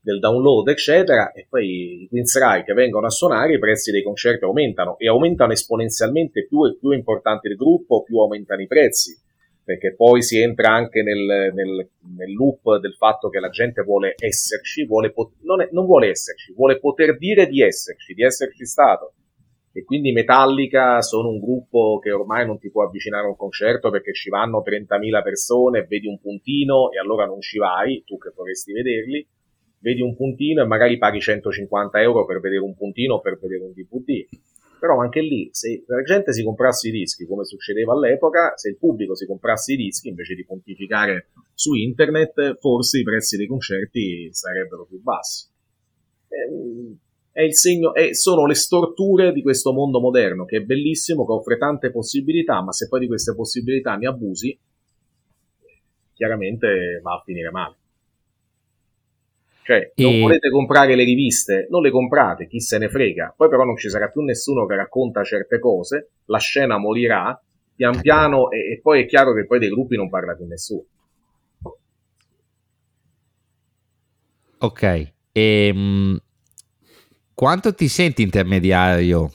[0.00, 4.44] del download, eccetera, e poi i Queen Strike vengono a suonare, i prezzi dei concerti
[4.44, 9.18] aumentano e aumentano esponenzialmente più e più importante il gruppo, più aumentano i prezzi
[9.68, 14.14] perché poi si entra anche nel, nel, nel, loop del fatto che la gente vuole
[14.16, 18.64] esserci, vuole pot- non, è, non, vuole esserci, vuole poter dire di esserci, di esserci
[18.64, 19.12] stato.
[19.70, 23.90] E quindi Metallica sono un gruppo che ormai non ti può avvicinare a un concerto
[23.90, 28.32] perché ci vanno 30.000 persone, vedi un puntino e allora non ci vai, tu che
[28.34, 29.28] vorresti vederli,
[29.80, 33.64] vedi un puntino e magari paghi 150 euro per vedere un puntino o per vedere
[33.64, 34.24] un DVD
[34.78, 38.76] però anche lì, se la gente si comprasse i dischi, come succedeva all'epoca, se il
[38.76, 44.28] pubblico si comprasse i dischi invece di pontificare su internet, forse i prezzi dei concerti
[44.32, 45.46] sarebbero più bassi.
[46.28, 46.96] Ehm,
[47.32, 51.32] è il segno, è, sono le storture di questo mondo moderno che è bellissimo, che
[51.32, 54.58] offre tante possibilità, ma se poi di queste possibilità ne abusi,
[56.14, 57.76] chiaramente va a finire male.
[59.68, 60.20] Cioè, non e...
[60.20, 63.34] volete comprare le riviste, non le comprate, chi se ne frega.
[63.36, 67.38] Poi però non ci sarà più nessuno che racconta certe cose, la scena morirà,
[67.76, 70.86] pian piano, e, e poi è chiaro che poi dei gruppi non parla più nessuno.
[74.60, 76.18] Ok, e, ehm,
[77.34, 79.34] quanto ti senti intermediario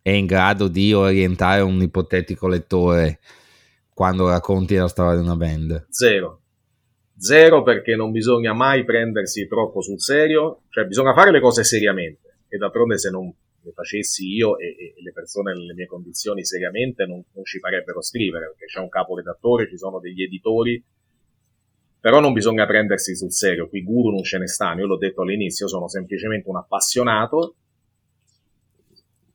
[0.00, 3.18] e in grado di orientare un ipotetico lettore
[3.92, 5.86] quando racconti la storia di una band?
[5.90, 6.42] Zero.
[7.18, 12.40] Zero perché non bisogna mai prendersi troppo sul serio, cioè bisogna fare le cose seriamente.
[12.48, 17.04] E d'altronde se non le facessi io e, e le persone nelle mie condizioni seriamente
[17.04, 20.82] non, non ci farebbero scrivere perché c'è un capo redattore, ci sono degli editori,
[21.98, 25.22] però non bisogna prendersi sul serio, qui guru non ce ne stanno, io l'ho detto
[25.22, 27.56] all'inizio, sono semplicemente un appassionato,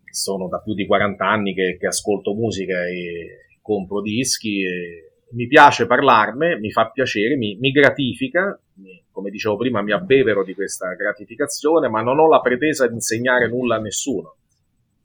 [0.09, 5.47] sono da più di 40 anni che, che ascolto musica e compro dischi e mi
[5.47, 8.59] piace parlarne, mi fa piacere, mi, mi gratifica,
[9.11, 13.47] come dicevo prima mi abbevero di questa gratificazione, ma non ho la pretesa di insegnare
[13.47, 14.37] nulla a nessuno.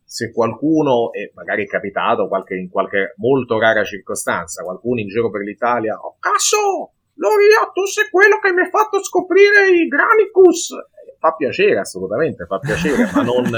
[0.05, 5.31] Se qualcuno, e magari è capitato qualche, in qualche molto rara circostanza, qualcuno in giro
[5.31, 10.75] per l'Italia, oh cazzo, Loria, tu sei quello che mi ha fatto scoprire i Granicus,
[11.19, 13.51] fa piacere assolutamente, fa piacere, ma non,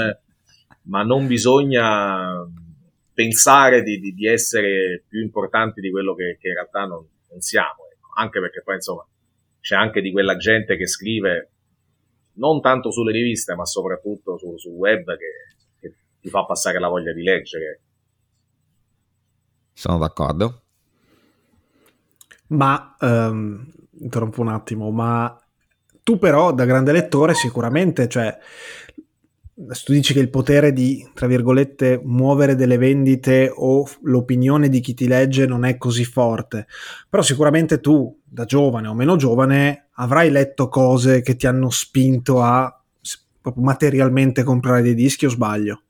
[0.83, 2.45] ma non bisogna
[3.19, 7.41] pensare di, di, di, essere più importanti di quello che, che in realtà non, non
[7.41, 7.89] siamo.
[7.91, 8.07] Ecco.
[8.15, 9.05] Anche perché poi, insomma,
[9.59, 11.49] c'è anche di quella gente che scrive
[12.35, 16.87] non tanto sulle riviste, ma soprattutto sul, sul web che, che ti fa passare la
[16.87, 17.81] voglia di leggere.
[19.73, 20.61] Sono d'accordo.
[22.47, 25.37] Ma, um, interrompo un attimo, ma
[26.03, 28.37] tu però da grande lettore sicuramente, cioè,
[29.83, 34.93] tu dici che il potere di, tra virgolette, muovere delle vendite o l'opinione di chi
[34.93, 36.67] ti legge non è così forte,
[37.09, 42.41] però sicuramente tu, da giovane o meno giovane, avrai letto cose che ti hanno spinto
[42.41, 42.73] a
[43.55, 45.81] materialmente comprare dei dischi o sbaglio?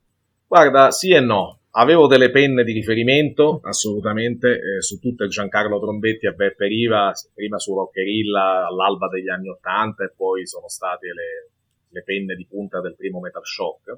[0.47, 1.58] Guarda, sì e no.
[1.71, 7.60] Avevo delle penne di riferimento, assolutamente, eh, su tutte Giancarlo Trombetti e Beppe Riva, prima
[7.60, 11.51] su Rockerilla all'alba degli anni Ottanta e poi sono state le,
[11.89, 13.97] le penne di punta del primo Metal Shock.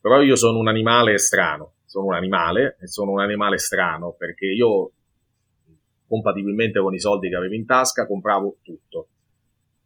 [0.00, 4.46] Però io sono un animale strano, sono un animale e sono un animale strano perché
[4.46, 4.90] io,
[6.06, 9.08] compatibilmente con i soldi che avevo in tasca, compravo tutto.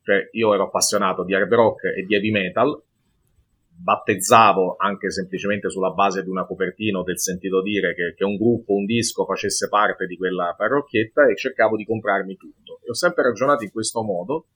[0.03, 2.81] Cioè io ero appassionato di hard rock e di heavy metal,
[3.79, 8.37] battezzavo anche semplicemente sulla base di una copertina o del sentito dire che, che, un
[8.37, 12.81] gruppo, un disco facesse parte di quella parrocchietta e cercavo di comprarmi tutto.
[12.85, 14.46] E ho sempre ragionato in questo modo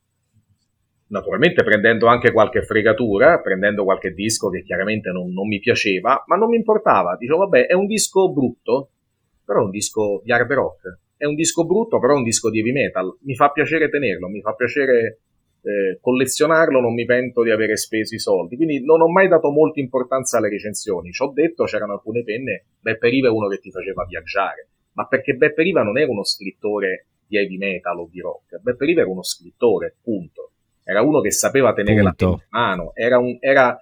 [1.10, 6.36] naturalmente prendendo anche qualche fregatura, prendendo qualche disco che chiaramente non, non, mi piaceva, ma
[6.36, 7.16] non mi importava.
[7.16, 8.90] Dicevo, vabbè, è un disco brutto,
[9.44, 10.98] però è un disco di hard rock.
[11.16, 13.16] È un disco brutto, però è un disco di heavy metal.
[13.22, 15.20] Mi fa piacere tenerlo, mi fa piacere
[15.62, 18.56] eh, collezionarlo, non mi pento di avere speso i soldi.
[18.56, 21.10] Quindi non ho mai dato molta importanza alle recensioni.
[21.10, 25.06] Ci ho detto, c'erano alcune penne, Beppe Riva è uno che ti faceva viaggiare, ma
[25.06, 28.58] perché Beppe Riva non era uno scrittore di heavy metal o di rock.
[28.60, 30.49] Beppe Riva era uno scrittore, punto
[30.90, 32.26] era uno che sapeva tenere Punto.
[32.26, 33.80] la in mano, era, un, era,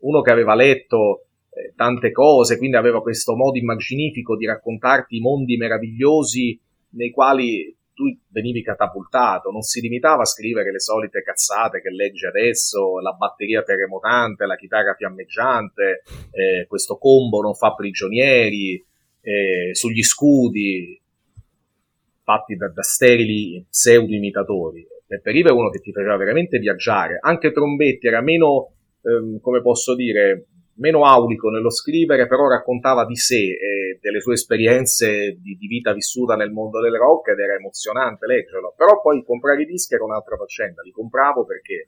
[0.00, 5.20] uno che aveva letto eh, tante cose, quindi aveva questo modo immaginifico di raccontarti i
[5.20, 11.80] mondi meravigliosi nei quali tu venivi catapultato, non si limitava a scrivere le solite cazzate
[11.80, 18.84] che legge adesso, la batteria terremotante, la chitarra fiammeggiante, eh, questo combo non fa prigionieri,
[19.20, 21.00] eh, sugli scudi,
[22.22, 27.18] fatti da, da sterili pseudo imitatori Beppe Riva è uno che ti faceva veramente viaggiare.
[27.18, 33.16] Anche Trombetti era meno, ehm, come posso dire, meno aulico nello scrivere, però raccontava di
[33.16, 37.54] sé e delle sue esperienze di, di, vita vissuta nel mondo del rock ed era
[37.54, 38.74] emozionante leggerlo.
[38.76, 41.86] Però poi comprare i dischi era un'altra faccenda, li compravo perché,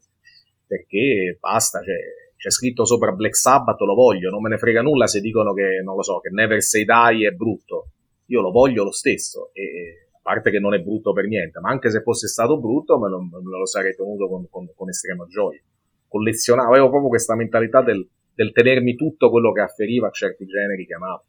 [0.66, 1.98] perché basta, cioè,
[2.38, 5.82] c'è scritto sopra Black Sabbath, lo voglio, non me ne frega nulla se dicono che,
[5.84, 7.90] non lo so, che Never Say Die è brutto.
[8.28, 11.70] Io lo voglio lo stesso e a parte che non è brutto per niente, ma
[11.70, 15.26] anche se fosse stato brutto me lo, me lo sarei tenuto con, con, con, estrema
[15.26, 15.60] gioia.
[16.08, 20.86] Collezionavo, avevo proprio questa mentalità del, del tenermi tutto quello che afferiva a certi generi
[20.86, 21.24] che amavo.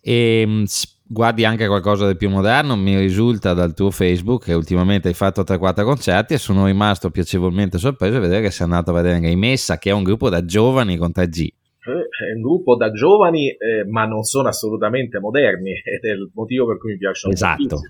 [0.00, 0.64] E ehm,
[1.06, 5.42] guardi anche qualcosa di più moderno, mi risulta dal tuo Facebook che ultimamente hai fatto
[5.42, 9.36] 3-4 concerti e sono rimasto piacevolmente sorpreso a vedere che sei andato a vedere Game
[9.36, 11.48] Messa, che è un gruppo da giovani con 3G
[11.92, 16.66] è un gruppo da giovani, eh, ma non sono assolutamente moderni, ed è il motivo
[16.66, 17.80] per cui mi piacciono Esatto.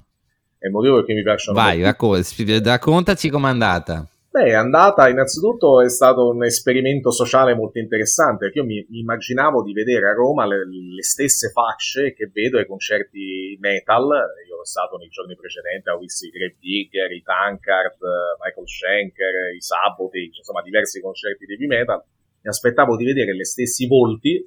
[0.59, 4.09] È il motivo per cui mi piacciono Vai, raccontaci com'è andata.
[4.35, 8.99] Beh, è andata, innanzitutto è stato un esperimento sociale molto interessante, perché io mi, mi
[8.99, 14.55] immaginavo di vedere a Roma le, le, stesse facce che vedo ai concerti metal, io
[14.55, 17.95] ero stato nei giorni precedenti, ho visto i Grave Digger, i Tankard,
[18.43, 22.03] Michael Schenker, i Sabotage, insomma diversi concerti di heavy metal,
[22.45, 24.47] mi aspettavo di vedere gli stessi volti,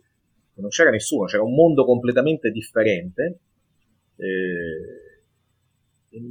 [0.56, 3.40] non c'era nessuno, c'era un mondo completamente differente.
[4.18, 5.16] Eh,
[6.10, 6.22] e,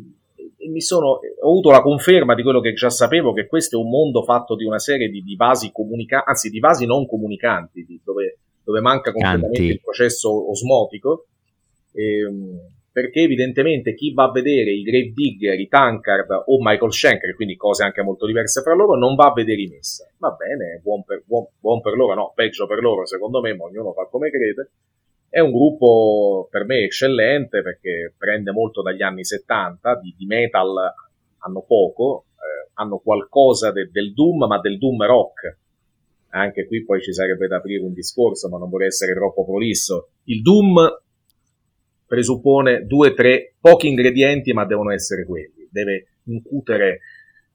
[0.57, 3.83] e mi sono, ho avuto la conferma di quello che già sapevo, che questo è
[3.83, 7.85] un mondo fatto di una serie di, di vasi comunicanti, anzi di vasi non comunicanti,
[7.85, 9.73] di, dove, dove, manca completamente Canti.
[9.73, 11.27] il processo osmotico.
[11.93, 12.31] E,
[12.97, 17.55] perché evidentemente chi va a vedere i Grave Digger, i Tankard o Michael Schenker, quindi
[17.55, 20.11] cose anche molto diverse fra loro, non va a vedere i Messa.
[20.17, 23.65] Va bene, buon per, buon, buon per loro, no, peggio per loro secondo me, ma
[23.65, 24.71] ognuno fa come crede.
[25.29, 30.95] È un gruppo per me eccellente perché prende molto dagli anni 70, di, di metal
[31.41, 35.59] hanno poco, eh, hanno qualcosa de, del Doom, ma del Doom rock.
[36.31, 40.13] Anche qui poi ci sarebbe da aprire un discorso, ma non vorrei essere troppo prolisso.
[40.25, 41.05] Il Doom
[42.07, 45.69] presuppone due, tre, pochi ingredienti, ma devono essere quelli.
[45.71, 47.01] Deve incutere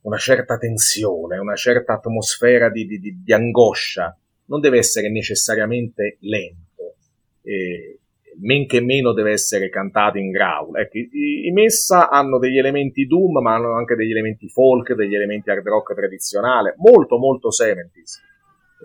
[0.02, 4.16] una certa tensione, una certa atmosfera di, di, di angoscia.
[4.46, 6.96] Non deve essere necessariamente lento.
[7.42, 8.00] E,
[8.40, 10.78] men che meno deve essere cantato in growl.
[10.78, 15.16] Ecco, i, i, Messa hanno degli elementi doom, ma hanno anche degli elementi folk, degli
[15.16, 18.30] elementi hard rock tradizionale, molto molto 70s.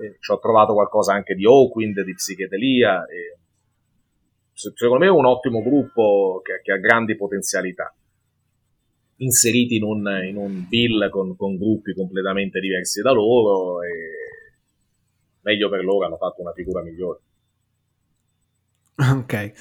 [0.03, 3.39] Eh, ci ho trovato qualcosa anche di Hawkwind, di psichedelia, eh,
[4.57, 7.95] secondo me è un ottimo gruppo che, che ha grandi potenzialità.
[9.17, 13.89] Inseriti in un, in un bill con, con, gruppi completamente diversi da loro e
[15.43, 17.21] meglio per loro hanno fatto una figura migliore.
[18.97, 19.53] Ok.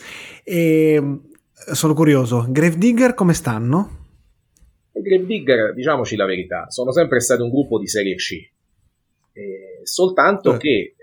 [0.43, 1.19] E
[1.51, 4.03] sono curioso, Gravedigger come stanno?
[4.93, 8.31] I Gravedigger, diciamoci la verità, sono sempre stati un gruppo di serie C,
[9.33, 10.57] eh, soltanto eh.
[10.57, 10.95] che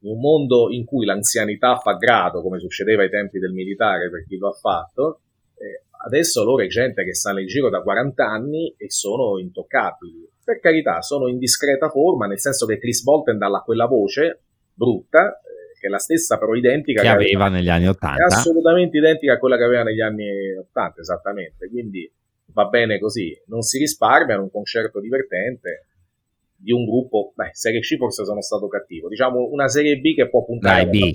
[0.00, 4.24] in un mondo in cui l'anzianità fa grado, come succedeva ai tempi del militare per
[4.26, 5.20] chi lo ha fatto,
[5.56, 10.28] eh, adesso loro è gente che sta nel giro da 40 anni e sono intoccabili.
[10.42, 14.42] Per carità, sono in discreta forma, nel senso che Chris Bolton dà quella voce
[14.72, 18.22] brutta, eh, che è la stessa però identica che, che aveva, aveva negli anni 80.
[18.22, 21.68] È assolutamente identica a quella che aveva negli anni 80, esattamente.
[21.68, 22.10] Quindi
[22.52, 23.38] va bene così.
[23.46, 25.89] Non si risparmia, è un concerto divertente
[26.62, 30.28] di un gruppo, beh, Serie C forse sono stato cattivo, diciamo una Serie B che
[30.28, 31.14] può puntare Dai,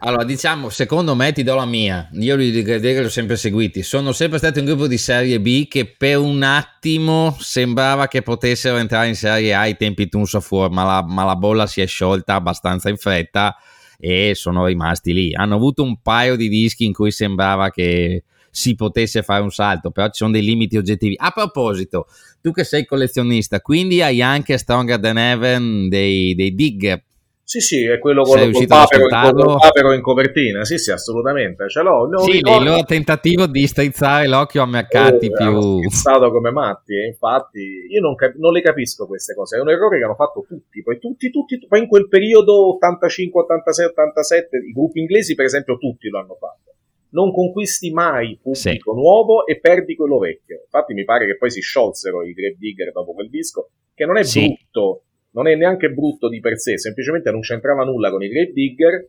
[0.00, 3.82] Allora, diciamo, secondo me ti do la mia, io li, li, li ho sempre seguiti,
[3.82, 8.76] sono sempre stati un gruppo di Serie B che per un attimo sembrava che potessero
[8.76, 9.60] entrare in Serie A.
[9.60, 13.56] Ai tempi Tunso fuori, ma la, ma la bolla si è sciolta abbastanza in fretta
[13.98, 15.34] e sono rimasti lì.
[15.34, 19.90] Hanno avuto un paio di dischi in cui sembrava che si potesse fare un salto,
[19.90, 21.14] però ci sono dei limiti oggettivi.
[21.18, 22.06] A proposito,
[22.40, 27.02] tu che sei collezionista, quindi hai anche Stronger Than Heaven dei, dei Digger.
[27.48, 30.66] Sì, sì, è quello con il papero, papero, in copertina.
[30.66, 31.66] Sì, sì, assolutamente.
[31.70, 32.06] Ce l'ho.
[32.18, 32.62] sì, ricordo...
[32.62, 35.80] il loro tentativo di strizzare l'occhio a mercati oh, più.
[35.80, 36.92] È stato come matti.
[36.92, 39.56] E infatti, io non, cap- non, le capisco queste cose.
[39.56, 40.82] È un errore che hanno fatto tutti.
[40.82, 45.78] Poi, tutti, tutti, poi in quel periodo 85, 86, 87, i gruppi inglesi, per esempio,
[45.78, 46.68] tutti lo hanno fatto
[47.10, 49.00] non conquisti mai pubblico sì.
[49.00, 50.60] nuovo e perdi quello vecchio.
[50.64, 54.16] Infatti mi pare che poi si sciolsero i Grave Digger dopo quel disco, che non
[54.16, 54.46] è sì.
[54.46, 58.52] brutto, non è neanche brutto di per sé, semplicemente non c'entrava nulla con i Grave
[58.52, 59.08] Digger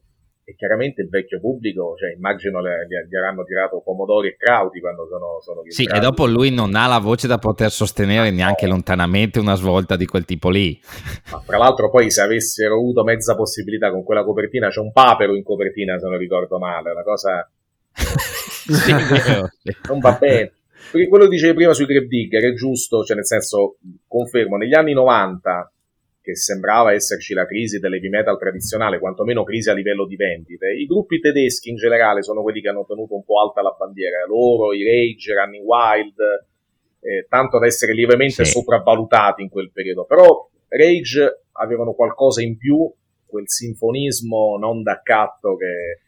[0.49, 4.79] e chiaramente il vecchio pubblico, cioè immagino le, gli, gli avranno tirato pomodori e crauti
[4.79, 8.65] quando sono, sono Sì, e dopo lui non ha la voce da poter sostenere neanche
[8.65, 8.71] no.
[8.71, 10.79] lontanamente una svolta di quel tipo lì.
[11.31, 15.35] Ma tra l'altro poi se avessero avuto mezza possibilità con quella copertina, c'è un papero
[15.35, 17.47] in copertina se non ricordo male, una cosa
[17.95, 18.91] sì,
[19.87, 20.53] non va bene.
[20.91, 23.77] Perché quello che dicevi prima sui Grave Digger è giusto, cioè nel senso,
[24.07, 25.71] confermo, negli anni 90,
[26.21, 30.85] che sembrava esserci la crisi dell'heavy metal tradizionale, quantomeno crisi a livello di vendite, i
[30.85, 34.73] gruppi tedeschi in generale sono quelli che hanno tenuto un po' alta la bandiera, loro,
[34.73, 36.15] i Rage, Running Wild,
[37.01, 38.51] eh, tanto da essere lievemente sì.
[38.51, 42.91] sopravvalutati in quel periodo, però Rage avevano qualcosa in più,
[43.25, 46.01] quel sinfonismo non da catto che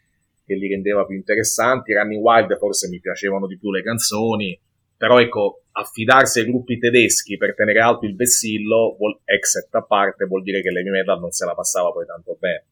[0.44, 1.92] che li rendeva più interessanti.
[1.92, 4.58] Running Wild forse mi piacevano di più le canzoni,
[4.96, 10.26] però ecco, affidarsi ai gruppi tedeschi per tenere alto il vessillo, vuol, except a parte,
[10.26, 12.64] vuol dire che l'heavy metal non se la passava poi tanto bene.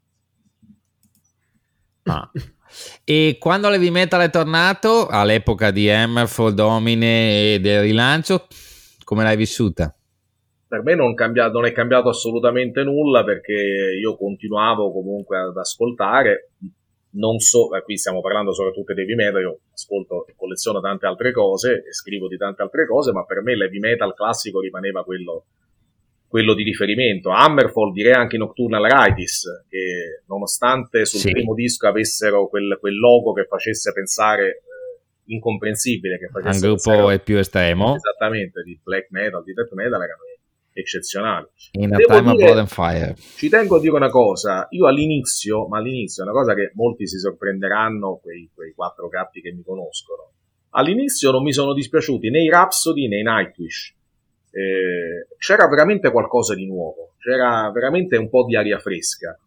[2.05, 2.31] Ah.
[3.05, 8.47] E quando l'heavy metal è tornato, all'epoca di Hammerfall, Domine e del rilancio,
[9.05, 9.93] come l'hai vissuta?
[10.69, 13.53] Per me non, cambiato, non, è cambiato assolutamente nulla perché
[14.01, 16.53] io continuavo comunque ad ascoltare,
[17.13, 21.33] non so, qui stiamo parlando soprattutto di heavy metal, io ascolto e colleziono tante altre
[21.33, 25.47] cose e scrivo di tante altre cose, ma per me l'heavy metal classico rimaneva quello,
[26.29, 27.31] quello di riferimento.
[27.31, 31.33] Hammerfall direi anche Nocturnal Rights, che nonostante sul sì.
[31.33, 36.91] primo disco avessero quel, quel, logo che facesse pensare eh, incomprensibile, che facesse un gruppo
[36.91, 40.23] pensare, più estremo, esattamente, di black metal, di death metal, erano
[40.73, 41.47] eccezionali.
[41.73, 43.15] In a Devo time dire, of and fire.
[43.17, 47.07] Ci tengo a dire una cosa, io all'inizio, ma all'inizio è una cosa che molti
[47.07, 50.33] si sorprenderanno, quei, quei quattro gatti che mi conoscono,
[50.71, 53.95] all'inizio non mi sono dispiaciuti né i Rhapsody né i Nightwish.
[54.53, 59.39] Eh, c'era veramente qualcosa di nuovo, c'era veramente un po' di aria fresca.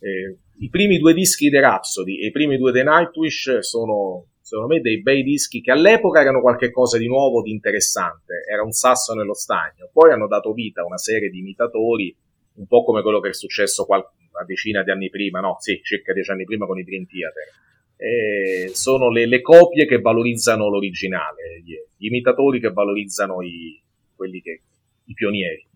[0.00, 4.72] Eh, I primi due dischi dei Rhapsody e i primi due dei Nightwish sono secondo
[4.72, 9.12] me dei bei dischi che all'epoca erano qualcosa di nuovo, di interessante, era un sasso
[9.12, 12.16] nello stagno, poi hanno dato vita a una serie di imitatori,
[12.54, 15.78] un po' come quello che è successo qual- una decina di anni prima, no, sì,
[15.82, 17.44] circa dieci anni prima con i Dream Theater.
[17.96, 23.78] E sono le, le, copie che valorizzano l'originale, gli, gli imitatori che valorizzano i,
[24.16, 24.62] quelli che,
[25.04, 25.66] i pionieri.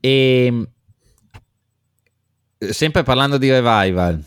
[0.00, 0.68] E ehm,
[2.70, 4.24] sempre parlando di revival,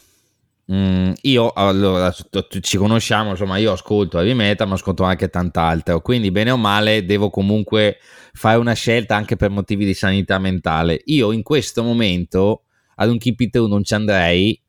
[0.71, 2.13] Mm, io allora
[2.61, 5.99] ci conosciamo, insomma, io ascolto heavy metal, ma ascolto anche tant'altro.
[5.99, 7.97] Quindi, bene o male, devo comunque
[8.33, 11.01] fare una scelta anche per motivi di sanità mentale.
[11.05, 12.63] Io in questo momento
[12.95, 14.61] ad un Keep It non ci andrei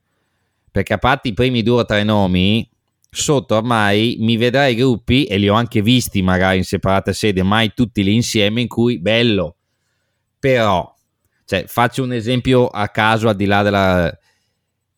[0.72, 2.68] perché a parte i primi due o tre nomi,
[3.11, 7.72] sotto ormai mi vedrai gruppi e li ho anche visti magari in separate sedi, mai
[7.74, 9.57] tutti lì insieme in cui bello.
[10.38, 10.92] Però,
[11.44, 14.16] cioè, faccio un esempio a caso al di là della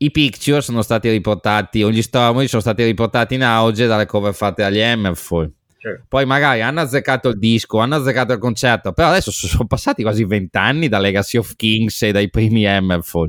[0.05, 4.34] i picture sono stati riportati, o gli stormoli sono stati riportati in auge dalle cover
[4.34, 5.50] fatte agli Hammerfall.
[5.78, 6.05] Certo.
[6.09, 10.24] Poi magari hanno azzeccato il disco, hanno azzeccato il concerto, però adesso sono passati quasi
[10.24, 13.28] vent'anni da Legacy of Kings e dai primi Hammerfall.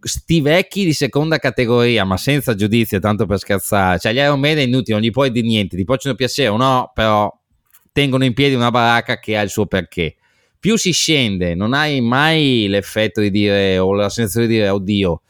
[0.00, 3.98] sti vecchi di seconda categoria, ma senza giudizio, tanto per scherzare.
[3.98, 6.56] Cioè, gli Iron Man è inutile, non gli puoi dire niente, ti possono piacere o
[6.56, 7.30] no, però
[7.92, 10.16] tengono in piedi una baracca che ha il suo perché.
[10.58, 15.22] Più si scende, non hai mai l'effetto di dire o la sensazione di dire oddio,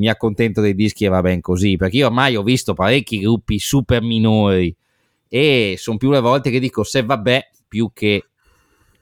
[0.00, 3.58] mi accontento dei dischi e va bene così, perché io ormai ho visto parecchi gruppi
[3.58, 4.74] super minori
[5.28, 8.24] e sono più le volte che dico se vabbè più che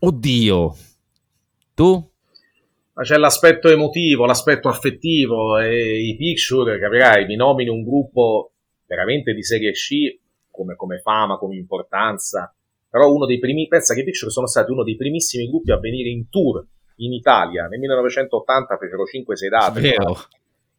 [0.01, 0.77] oddio.
[1.75, 2.11] Tu?
[2.95, 8.51] Ma c'è l'aspetto emotivo, l'aspetto affettivo e i picture, capirai, mi nomini un gruppo
[8.85, 10.19] veramente di serie C
[10.51, 12.53] come, come fama, come importanza,
[12.91, 15.79] però uno dei primi, pensa che i picture sono stati uno dei primissimi gruppi a
[15.79, 19.95] venire in tour in Italia, nel 1980 fecero 5-6 date.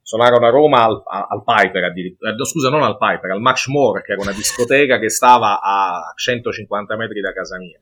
[0.10, 4.02] Suonarono a Roma al, al Piper addirittura, eh, scusa non al Piper, al Max More
[4.02, 7.80] che era una discoteca che stava a 150 metri da casa mia.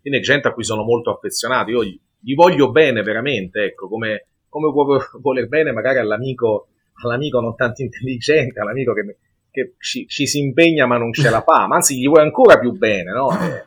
[0.00, 4.28] Quindi gente a cui sono molto affezionato, io gli, gli voglio bene veramente, ecco, come,
[4.48, 6.68] come può voler bene magari all'amico,
[7.02, 9.16] all'amico non tanto intelligente, all'amico che,
[9.50, 12.60] che ci, ci, si impegna ma non ce la fa, ma anzi gli vuoi ancora
[12.60, 13.28] più bene, no?
[13.30, 13.66] È,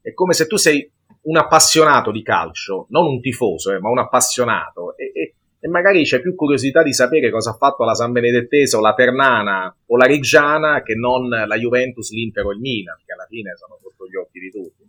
[0.00, 0.90] è come se tu sei
[1.24, 5.34] un appassionato di calcio, non un tifoso, eh, ma un appassionato, e, e
[5.64, 8.92] e magari c'è più curiosità di sapere cosa ha fatto la San Benedettese o la
[8.92, 13.56] Ternana o la Reggiana che non la Juventus, l'Inter o il Milan, che alla fine
[13.56, 14.86] sono sotto gli occhi di tutti.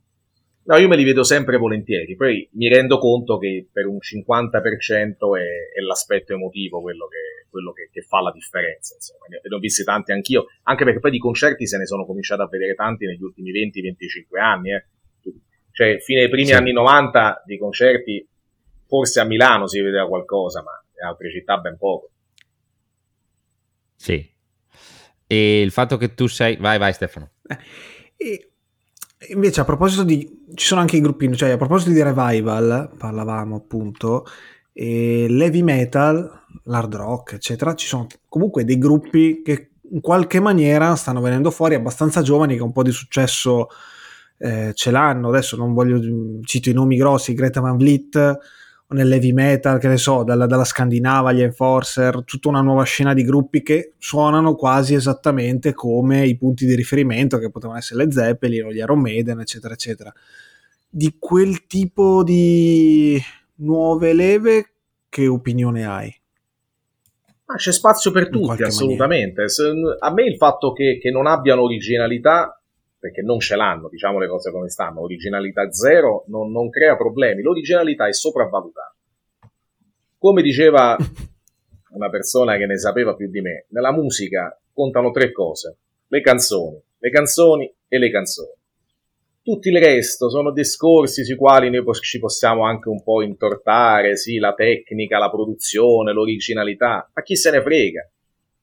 [0.65, 5.38] No, io me li vedo sempre volentieri, poi mi rendo conto che per un 50%
[5.38, 8.95] è, è l'aspetto emotivo quello, che, quello che, che, fa la differenza.
[8.95, 9.28] Insomma.
[9.30, 12.49] Ne, ho visti tanti anch'io, anche perché poi di concerti se ne sono cominciato a
[12.49, 14.73] vedere tanti negli ultimi 20-25 anni.
[14.73, 14.86] Eh.
[15.71, 16.53] Cioè, fine dei primi sì.
[16.53, 18.28] anni 90 di concerti
[18.88, 22.09] forse a Milano si vedeva qualcosa, ma in altre città ben poco.
[23.95, 24.33] Sì.
[25.27, 26.57] E il fatto che tu sei...
[26.57, 27.31] Vai, vai Stefano.
[27.47, 27.57] Eh,
[28.17, 28.49] e
[29.29, 30.43] invece a proposito di...
[30.53, 34.25] Ci sono anche i gruppini, cioè a proposito di revival, parlavamo appunto,
[34.71, 40.95] e l'heavy metal, l'hard rock, eccetera, ci sono comunque dei gruppi che in qualche maniera
[40.95, 43.67] stanno venendo fuori abbastanza giovani che un po' di successo
[44.38, 45.29] eh, ce l'hanno.
[45.29, 45.99] Adesso non voglio
[46.43, 48.38] cito i nomi grossi, Greta Van Vliet,
[48.89, 53.23] nell'heavy metal, che ne so, dalla, dalla Scandinava, gli Enforcer, tutta una nuova scena di
[53.23, 58.65] gruppi che suonano quasi esattamente come i punti di riferimento che potevano essere le Zeppelin
[58.65, 60.13] o gli Iron Maiden, eccetera, eccetera.
[60.88, 63.19] Di quel tipo di
[63.55, 64.69] nuove leve,
[65.09, 66.13] che opinione hai?
[67.45, 69.45] Ah, c'è spazio per tutti, assolutamente.
[69.45, 69.97] Maniera.
[69.99, 72.59] A me il fatto che, che non abbiano originalità
[73.06, 77.43] perché non ce l'hanno, diciamo le cose come stanno, originalità zero non, non crea problemi,
[77.43, 78.95] l'originalità è sopravvalutata.
[80.18, 80.97] Come diceva
[81.93, 85.78] una persona che ne sapeva più di me, nella musica contano tre cose,
[86.08, 88.53] le canzoni, le canzoni e le canzoni.
[89.43, 94.39] Tutto il resto sono discorsi sui quali noi ci possiamo anche un po' intortare, sì,
[94.39, 98.10] la tecnica, la produzione, l'originalità, ma chi se ne frega?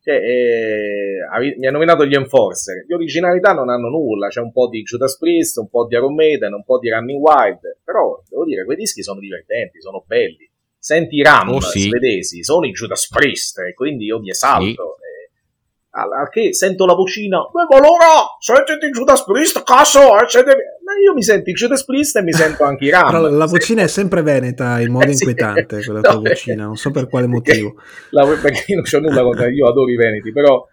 [0.02, 2.84] Cioè, eh, mi ha nominato gli Enforcer.
[2.84, 6.14] Di originalità non hanno nulla, c'è un po' di Judas Priest, un po' di Iron
[6.14, 10.50] Maiden, un po' di Running Wild, però devo dire, quei dischi sono divertenti, sono belli.
[10.76, 11.82] Senti i Ram oh, sì.
[11.82, 14.96] svedesi, sono i Judas Priest, e quindi io mi esalto.
[14.96, 15.10] Sì.
[15.94, 20.26] Al che sento la vocina, ma allora sentiti Judas Priest, cazzo, eh,
[21.02, 23.10] io mi sento il Judas Priest e mi sento anche i Ram.
[23.10, 26.90] Però la vocina è sempre veneta in modo eh, inquietante, quella tua vocina, non so
[26.90, 27.74] per quale motivo.
[28.10, 30.64] La, perché io non c'ho nulla contro, io adoro i veneti, però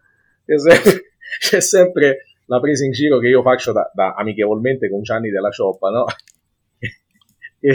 [0.46, 1.02] c'è sempre,
[1.40, 5.50] c'è sempre la presa in giro che io faccio da, da amichevolmente con Gianni della
[5.50, 6.06] Cioppa, no?
[7.60, 7.72] e,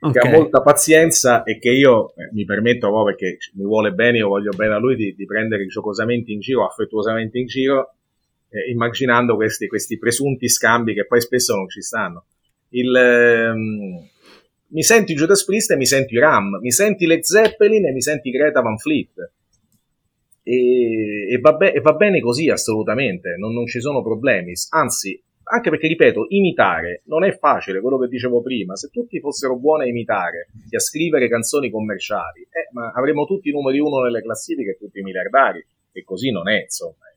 [0.00, 0.12] okay.
[0.12, 4.18] che ha molta pazienza e che io eh, mi permetto proprio perché mi vuole bene,
[4.18, 7.94] io voglio bene a lui di, di prendere giocosamente in giro, affettuosamente in giro,
[8.50, 12.24] eh, immaginando questi, questi, presunti scambi che poi spesso non ci stanno.
[12.70, 14.08] Il, ehm,
[14.68, 18.30] mi senti Judas Priest e mi senti Ram, mi senti Led Zeppelin e mi senti
[18.30, 19.32] Greta Van Fleet.
[20.42, 24.52] E, e, va, be- e va, bene così assolutamente, non, non ci sono problemi.
[24.70, 28.76] Anzi, anche perché, ripeto, imitare non è facile, quello che dicevo prima.
[28.76, 33.48] Se tutti fossero buoni a imitare e a scrivere canzoni commerciali, eh, ma avremmo tutti
[33.48, 37.08] i numeri uno nelle classifiche tutti i miliardari, e così non è, insomma.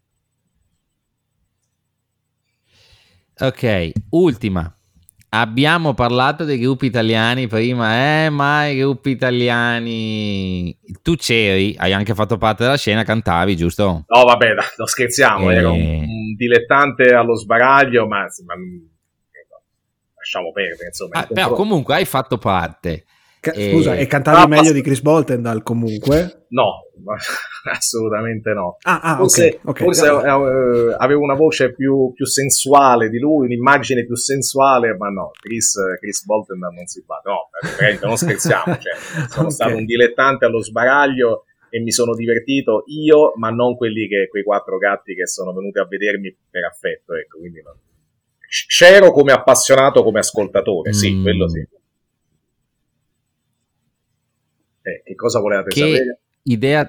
[3.42, 4.72] Ok, ultima.
[5.30, 10.78] Abbiamo parlato dei gruppi italiani prima, eh, ma i gruppi italiani.
[11.02, 14.04] Tu c'eri, hai anche fatto parte della scena, cantavi, giusto?
[14.06, 15.56] No, vabbè, non scherziamo, e...
[15.56, 18.54] ero un, dilettante allo sbaraglio, ma, ma
[20.18, 21.20] lasciamo perdere, insomma.
[21.22, 23.06] Ah, però comunque hai fatto parte.
[23.39, 26.46] Ca- scusa, e cantavi meglio pass- di Chris Boltendal comunque?
[26.50, 26.91] No,
[27.72, 28.78] assolutamente no.
[28.82, 33.45] Ah, ah forse, okay, okay, forse uh, avevo una voce più, più, sensuale di lui,
[33.45, 37.30] un'immagine più sensuale, ma no, Chris, Chris Boltendal non si batte.
[37.30, 38.95] No, non scherziamo, cioè,
[39.30, 39.52] sono okay.
[39.52, 44.43] stato un dilettante allo sbaraglio e mi sono divertito io, ma non quelli che, quei
[44.43, 47.76] quattro gatti che sono venuti a vedermi per affetto, ecco, quindi no.
[48.68, 51.22] C'ero come appassionato, come ascoltatore, sì, mm.
[51.22, 51.66] quello sì.
[54.84, 56.21] Eh, che cosa volevate che sapere?
[56.44, 56.82] Idea,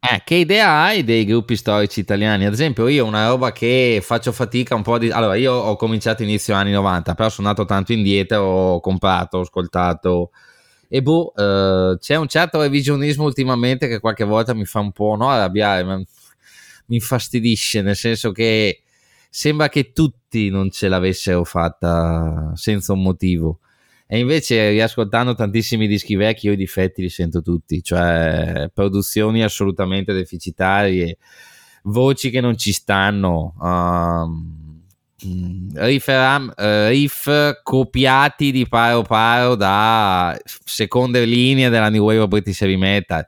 [0.00, 2.46] eh, che idea hai dei gruppi storici italiani?
[2.46, 5.10] Ad esempio, io una roba che faccio fatica un po' di...
[5.10, 9.40] Allora, io ho cominciato inizio anni 90, però sono andato tanto indietro, ho comprato, ho
[9.42, 10.30] ascoltato
[10.88, 15.14] e boh, eh, c'è un certo revisionismo ultimamente che qualche volta mi fa un po'
[15.16, 16.06] no, arrabbiare, ma mi
[16.96, 18.82] infastidisce, nel senso che
[19.30, 23.60] sembra che tutti non ce l'avessero fatta senza un motivo.
[24.12, 30.12] E invece, riascoltando tantissimi dischi vecchi, io i difetti li sento tutti, cioè produzioni assolutamente
[30.12, 31.16] deficitarie,
[31.84, 33.54] voci che non ci stanno.
[33.60, 34.60] Um,
[35.26, 37.28] Mm, riff, uh, riff,
[37.62, 40.34] copiati di paro paro da
[40.64, 43.26] seconde linee della New Wave British Heavy Metal.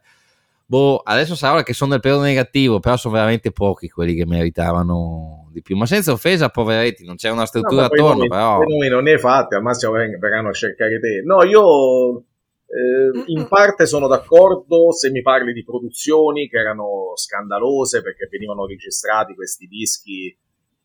[0.72, 5.50] Boh, adesso sarà che sono nel periodo negativo, però sono veramente pochi quelli che meritavano
[5.52, 5.76] di più.
[5.76, 8.14] Ma senza offesa, poveretti, non c'è una struttura no, attorno.
[8.14, 8.56] Nomi, però.
[8.56, 11.20] nomi non ne fate, al massimo verranno a cercare te.
[11.26, 18.00] No, io eh, in parte sono d'accordo se mi parli di produzioni che erano scandalose
[18.00, 20.34] perché venivano registrati questi dischi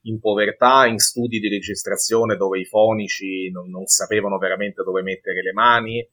[0.02, 5.42] in povertà, in studi di registrazione dove i fonici non, non sapevano veramente dove mettere
[5.42, 6.06] le mani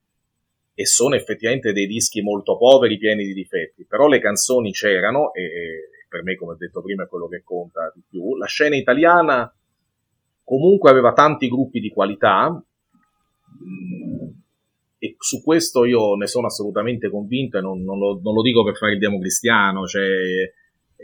[0.75, 5.43] e sono effettivamente dei dischi molto poveri, pieni di difetti, però le canzoni c'erano e,
[5.43, 8.37] e per me, come ho detto prima, è quello che conta di più.
[8.37, 9.53] La scena italiana
[10.43, 14.29] comunque aveva tanti gruppi di qualità mm,
[14.99, 18.65] e su questo io ne sono assolutamente convinto e non, non, lo, non lo, dico
[18.65, 20.07] per fare il democristiano, cioè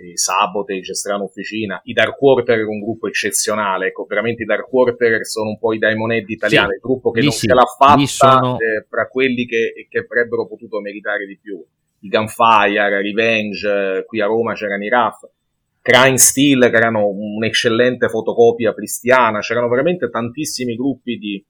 [0.02, 4.68] i Sabotage, Strana Officina, i Dark Quarter era un gruppo eccezionale, ecco, veramente i Dark
[4.68, 7.54] Quarter sono un po' i Diamond Head italiani, sì, il gruppo che non sì, ce
[7.54, 8.58] l'ha fatta sono...
[8.58, 11.62] eh, fra quelli che, che, avrebbero potuto meritare di più.
[12.02, 15.28] I Gunfire, Revenge, qui a Roma c'erano i RAF,
[15.82, 21.44] Crime Steel che erano un'eccellente fotocopia cristiana, c'erano veramente tantissimi gruppi di,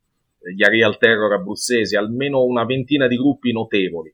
[0.55, 4.13] di Arial Terror abruzzesi, almeno una ventina di gruppi notevoli.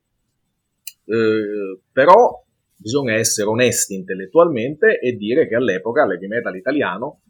[1.05, 2.43] Eh, però
[2.77, 7.21] bisogna essere onesti intellettualmente e dire che all'epoca l'heavy metal italiano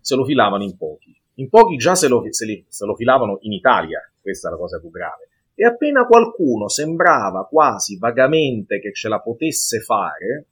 [0.00, 1.14] se lo filavano in pochi.
[1.34, 4.56] In pochi già se lo, se, li, se lo filavano in Italia, questa è la
[4.56, 5.28] cosa più grave.
[5.54, 10.46] E appena qualcuno sembrava quasi vagamente che ce la potesse fare,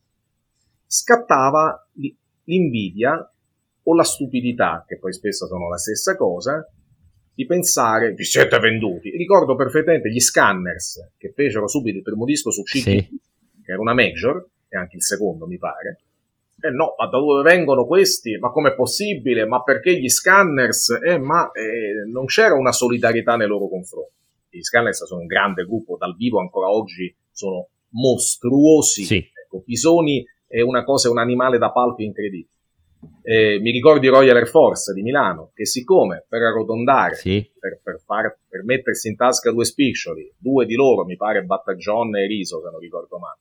[0.86, 1.88] scattava
[2.44, 3.32] l'invidia
[3.84, 6.68] o la stupidità, che poi spesso sono la stessa cosa,
[7.34, 9.10] di pensare vi siete venduti.
[9.10, 13.20] Ricordo perfettamente gli scanners che fecero subito il primo disco su CD, sì
[13.64, 16.00] che era una major, e anche il secondo mi pare.
[16.60, 18.36] E eh no, ma da dove vengono questi?
[18.38, 19.46] Ma com'è possibile?
[19.46, 21.00] Ma perché gli scanners?
[21.04, 24.12] Eh, ma eh, non c'era una solidarietà nei loro confronti.
[24.50, 29.04] Gli scanners sono un grande gruppo, dal vivo ancora oggi sono mostruosi.
[29.04, 29.16] Sì.
[29.16, 32.48] Ecco, Pisoni è una cosa, è un animale da palpi incredibile.
[33.22, 37.50] Eh, mi ricordi Royal Air Force di Milano, che siccome per arrotondare, sì.
[37.58, 42.16] per, per, far, per, mettersi in tasca due spiccioli, due di loro, mi pare Battagion
[42.16, 43.38] e Riso, se non ricordo male,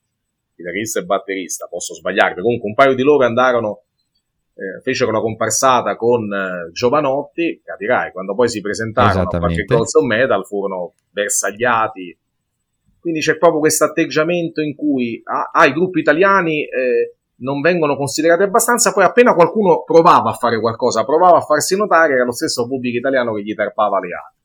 [0.61, 3.83] chitarrista e batterista, posso sbagliarmi, comunque un paio di loro andarono,
[4.53, 9.95] eh, fecero la comparsata con eh, Giovanotti, capirai, quando poi si presentarono a qualche Gods
[9.95, 12.17] of Metal furono bersagliati,
[12.99, 18.93] quindi c'è proprio questo atteggiamento in cui i gruppi italiani eh, non vengono considerati abbastanza,
[18.93, 22.97] poi appena qualcuno provava a fare qualcosa, provava a farsi notare, era lo stesso pubblico
[22.97, 24.39] italiano che gli tarpava le ali.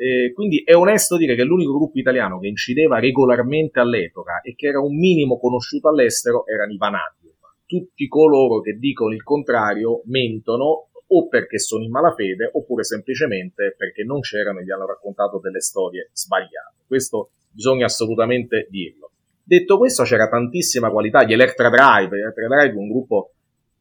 [0.00, 4.68] Eh, quindi è onesto dire che l'unico gruppo italiano che incideva regolarmente all'epoca e che
[4.68, 7.34] era un minimo conosciuto all'estero erano i Vanadium.
[7.66, 14.02] Tutti coloro che dicono il contrario mentono o perché sono in malafede oppure semplicemente perché
[14.02, 16.76] non c'erano e gli hanno raccontato delle storie sbagliate.
[16.86, 19.10] Questo bisogna assolutamente dirlo.
[19.44, 21.24] Detto questo, c'era tantissima qualità.
[21.24, 23.32] Gli Electra Drive, Electra Drive un gruppo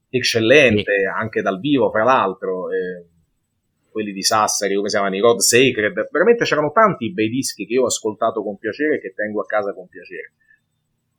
[0.10, 2.70] eccellente, anche dal vivo, fra l'altro.
[2.72, 3.06] Eh,
[3.90, 7.74] quelli di Sassari, come si chiamano, i Rod Sacred, veramente c'erano tanti bei dischi che
[7.74, 10.34] io ho ascoltato con piacere e che tengo a casa con piacere.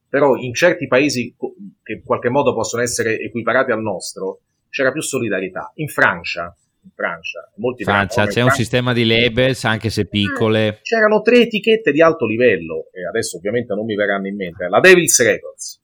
[0.08, 1.34] Però in certi paesi
[1.82, 5.70] che in qualche modo possono essere equiparati al nostro, c'era più solidarietà.
[5.76, 10.66] In Francia, in Francia, molti Francia, c'è un sistema di labels, anche se piccole.
[10.66, 14.66] Eh, c'erano tre etichette di alto livello, e adesso ovviamente non mi verranno in mente,
[14.68, 15.80] la Devil's Records,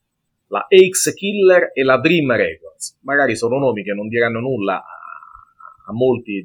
[0.49, 2.99] la Axe Killer e la Dream Records.
[3.03, 6.45] Magari sono nomi che non diranno nulla a, a molti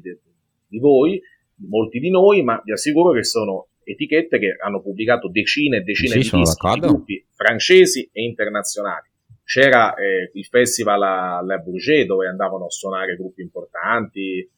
[0.72, 1.20] di voi,
[1.68, 6.22] molti di noi, ma vi assicuro che sono etichette che hanno pubblicato decine e decine
[6.22, 9.10] sì, di dischi di gruppi francesi e internazionali.
[9.44, 14.48] C'era eh, il festival a La Bourget dove andavano a suonare gruppi importanti, eh,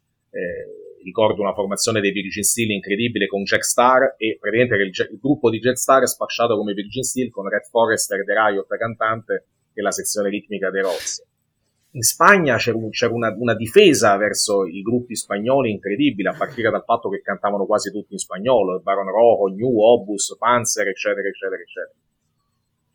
[1.03, 5.51] ricordo una formazione dei Virgin Steel incredibile con Jack Star e praticamente il, il, gruppo
[5.51, 9.83] di Jack Star è spacciato come Virgin Steel con Red Forrester, The Riot cantante e
[9.83, 11.23] la sezione ritmica dei Rossi.
[11.95, 16.69] In Spagna c'era, un, c'era una, una, difesa verso i gruppi spagnoli incredibile, a partire
[16.69, 21.63] dal fatto che cantavano quasi tutti in spagnolo, Baron Rojo, New Obus, Panzer, eccetera, eccetera,
[21.63, 21.95] eccetera.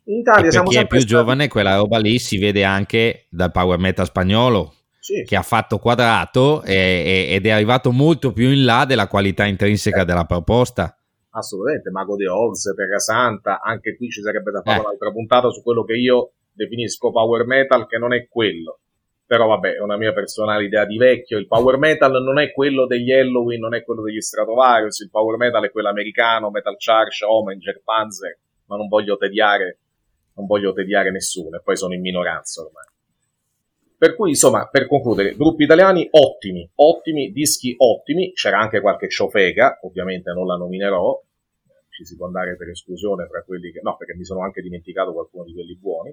[0.04, 1.14] In Italia siamo chi è più stati...
[1.14, 5.22] giovane, quella roba lì si vede anche dal power metal spagnolo, sì.
[5.24, 9.46] che ha fatto quadrato e, e, ed è arrivato molto più in là della qualità
[9.46, 10.04] intrinseca eh.
[10.04, 10.94] della proposta.
[11.30, 14.80] Assolutamente, Mago de Oz, Terra Santa, anche qui ci sarebbe da fare eh.
[14.80, 18.80] un'altra puntata su quello che io definisco power metal, che non è quello.
[19.30, 21.38] Però vabbè, è una mia personale idea di vecchio.
[21.38, 25.36] Il power metal non è quello degli Halloween, non è quello degli Stratovarius, il power
[25.36, 29.78] metal è quello americano, Metal Charge, Omenger, Panzer, ma non voglio tediare,
[30.34, 32.86] non voglio tediare nessuno, e poi sono in minoranza ormai.
[33.96, 39.78] Per cui, insomma, per concludere, gruppi italiani ottimi, ottimi, dischi ottimi, c'era anche qualche ciofega,
[39.82, 41.22] ovviamente non la nominerò,
[41.90, 43.78] ci si può andare per esclusione fra quelli che...
[43.80, 46.12] no, perché mi sono anche dimenticato qualcuno di quelli buoni,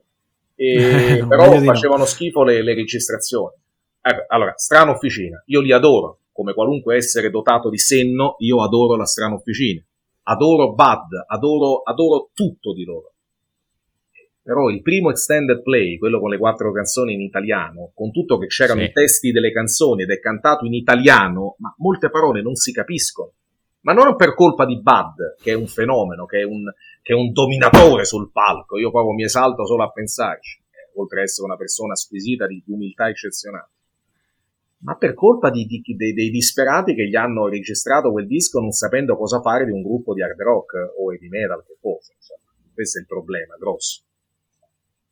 [0.57, 3.55] e, però facevano schifo le, le registrazioni.
[4.01, 8.97] Eh, allora, strana officina, io li adoro, come qualunque essere dotato di senno, io adoro
[8.97, 9.81] la strana officina,
[10.23, 13.11] adoro Bud, adoro, adoro tutto di loro
[14.47, 18.47] però il primo extended play, quello con le quattro canzoni in italiano, con tutto che
[18.47, 18.85] c'erano sì.
[18.85, 23.33] i testi delle canzoni ed è cantato in italiano, ma molte parole non si capiscono.
[23.81, 26.63] Ma non per colpa di Bud, che è un fenomeno, che è un,
[27.07, 31.19] che è un dominatore sul palco, io proprio mi esalto solo a pensarci, eh, oltre
[31.19, 33.69] ad essere una persona squisita di umiltà eccezionale.
[34.79, 38.71] Ma per colpa di, di, dei, dei disperati che gli hanno registrato quel disco non
[38.71, 42.13] sapendo cosa fare di un gruppo di hard rock o heavy metal che fosse.
[42.13, 42.41] Insomma.
[42.73, 44.01] Questo è il problema grosso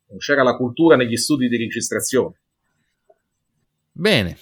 [0.07, 2.35] non c'era la cultura negli studi di registrazione.
[3.91, 4.37] Bene,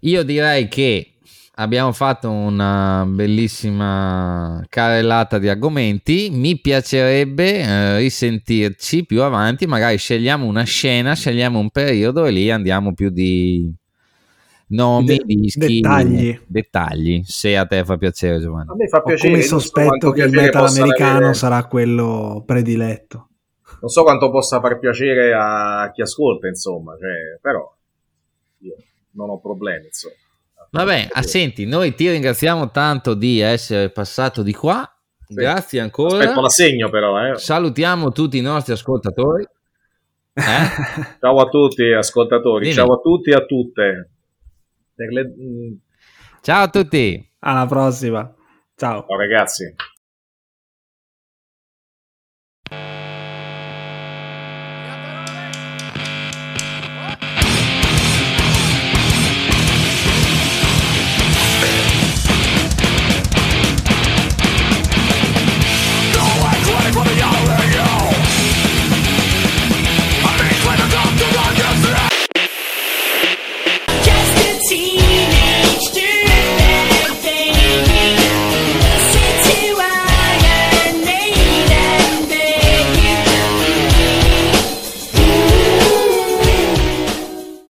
[0.00, 1.15] io direi che
[1.58, 6.30] abbiamo fatto una bellissima carrellata di argomenti.
[6.32, 9.66] Mi piacerebbe eh, risentirci più avanti.
[9.66, 13.72] Magari scegliamo una scena, scegliamo un periodo e lì andiamo più di
[14.68, 16.40] nomi, De- dischi, dettagli.
[16.46, 17.22] dettagli.
[17.24, 18.70] Se a te fa piacere, Giovanni.
[18.70, 19.28] A me fa piacere.
[19.28, 21.34] Ho come sospetto che il metal americano avere...
[21.34, 23.28] sarà quello prediletto
[23.78, 27.70] non so quanto possa far piacere a chi ascolta, insomma, cioè, però
[28.58, 28.74] io
[29.12, 30.14] non ho problemi, insomma.
[30.76, 34.88] Vabbè, ah, senti, noi ti ringraziamo tanto di essere passato di qua.
[35.26, 35.34] Sì.
[35.34, 36.18] Grazie ancora.
[36.18, 37.32] Aspetto la segno però.
[37.32, 37.36] Eh.
[37.36, 39.42] Salutiamo tutti i nostri ascoltatori.
[39.42, 40.42] Eh?
[41.20, 42.74] Ciao a tutti ascoltatori, Dimmi.
[42.74, 44.10] ciao a tutti e a tutte.
[44.94, 45.32] Le...
[46.42, 47.30] Ciao a tutti.
[47.40, 48.34] Alla prossima.
[48.76, 49.04] Ciao.
[49.06, 49.74] Ciao ragazzi.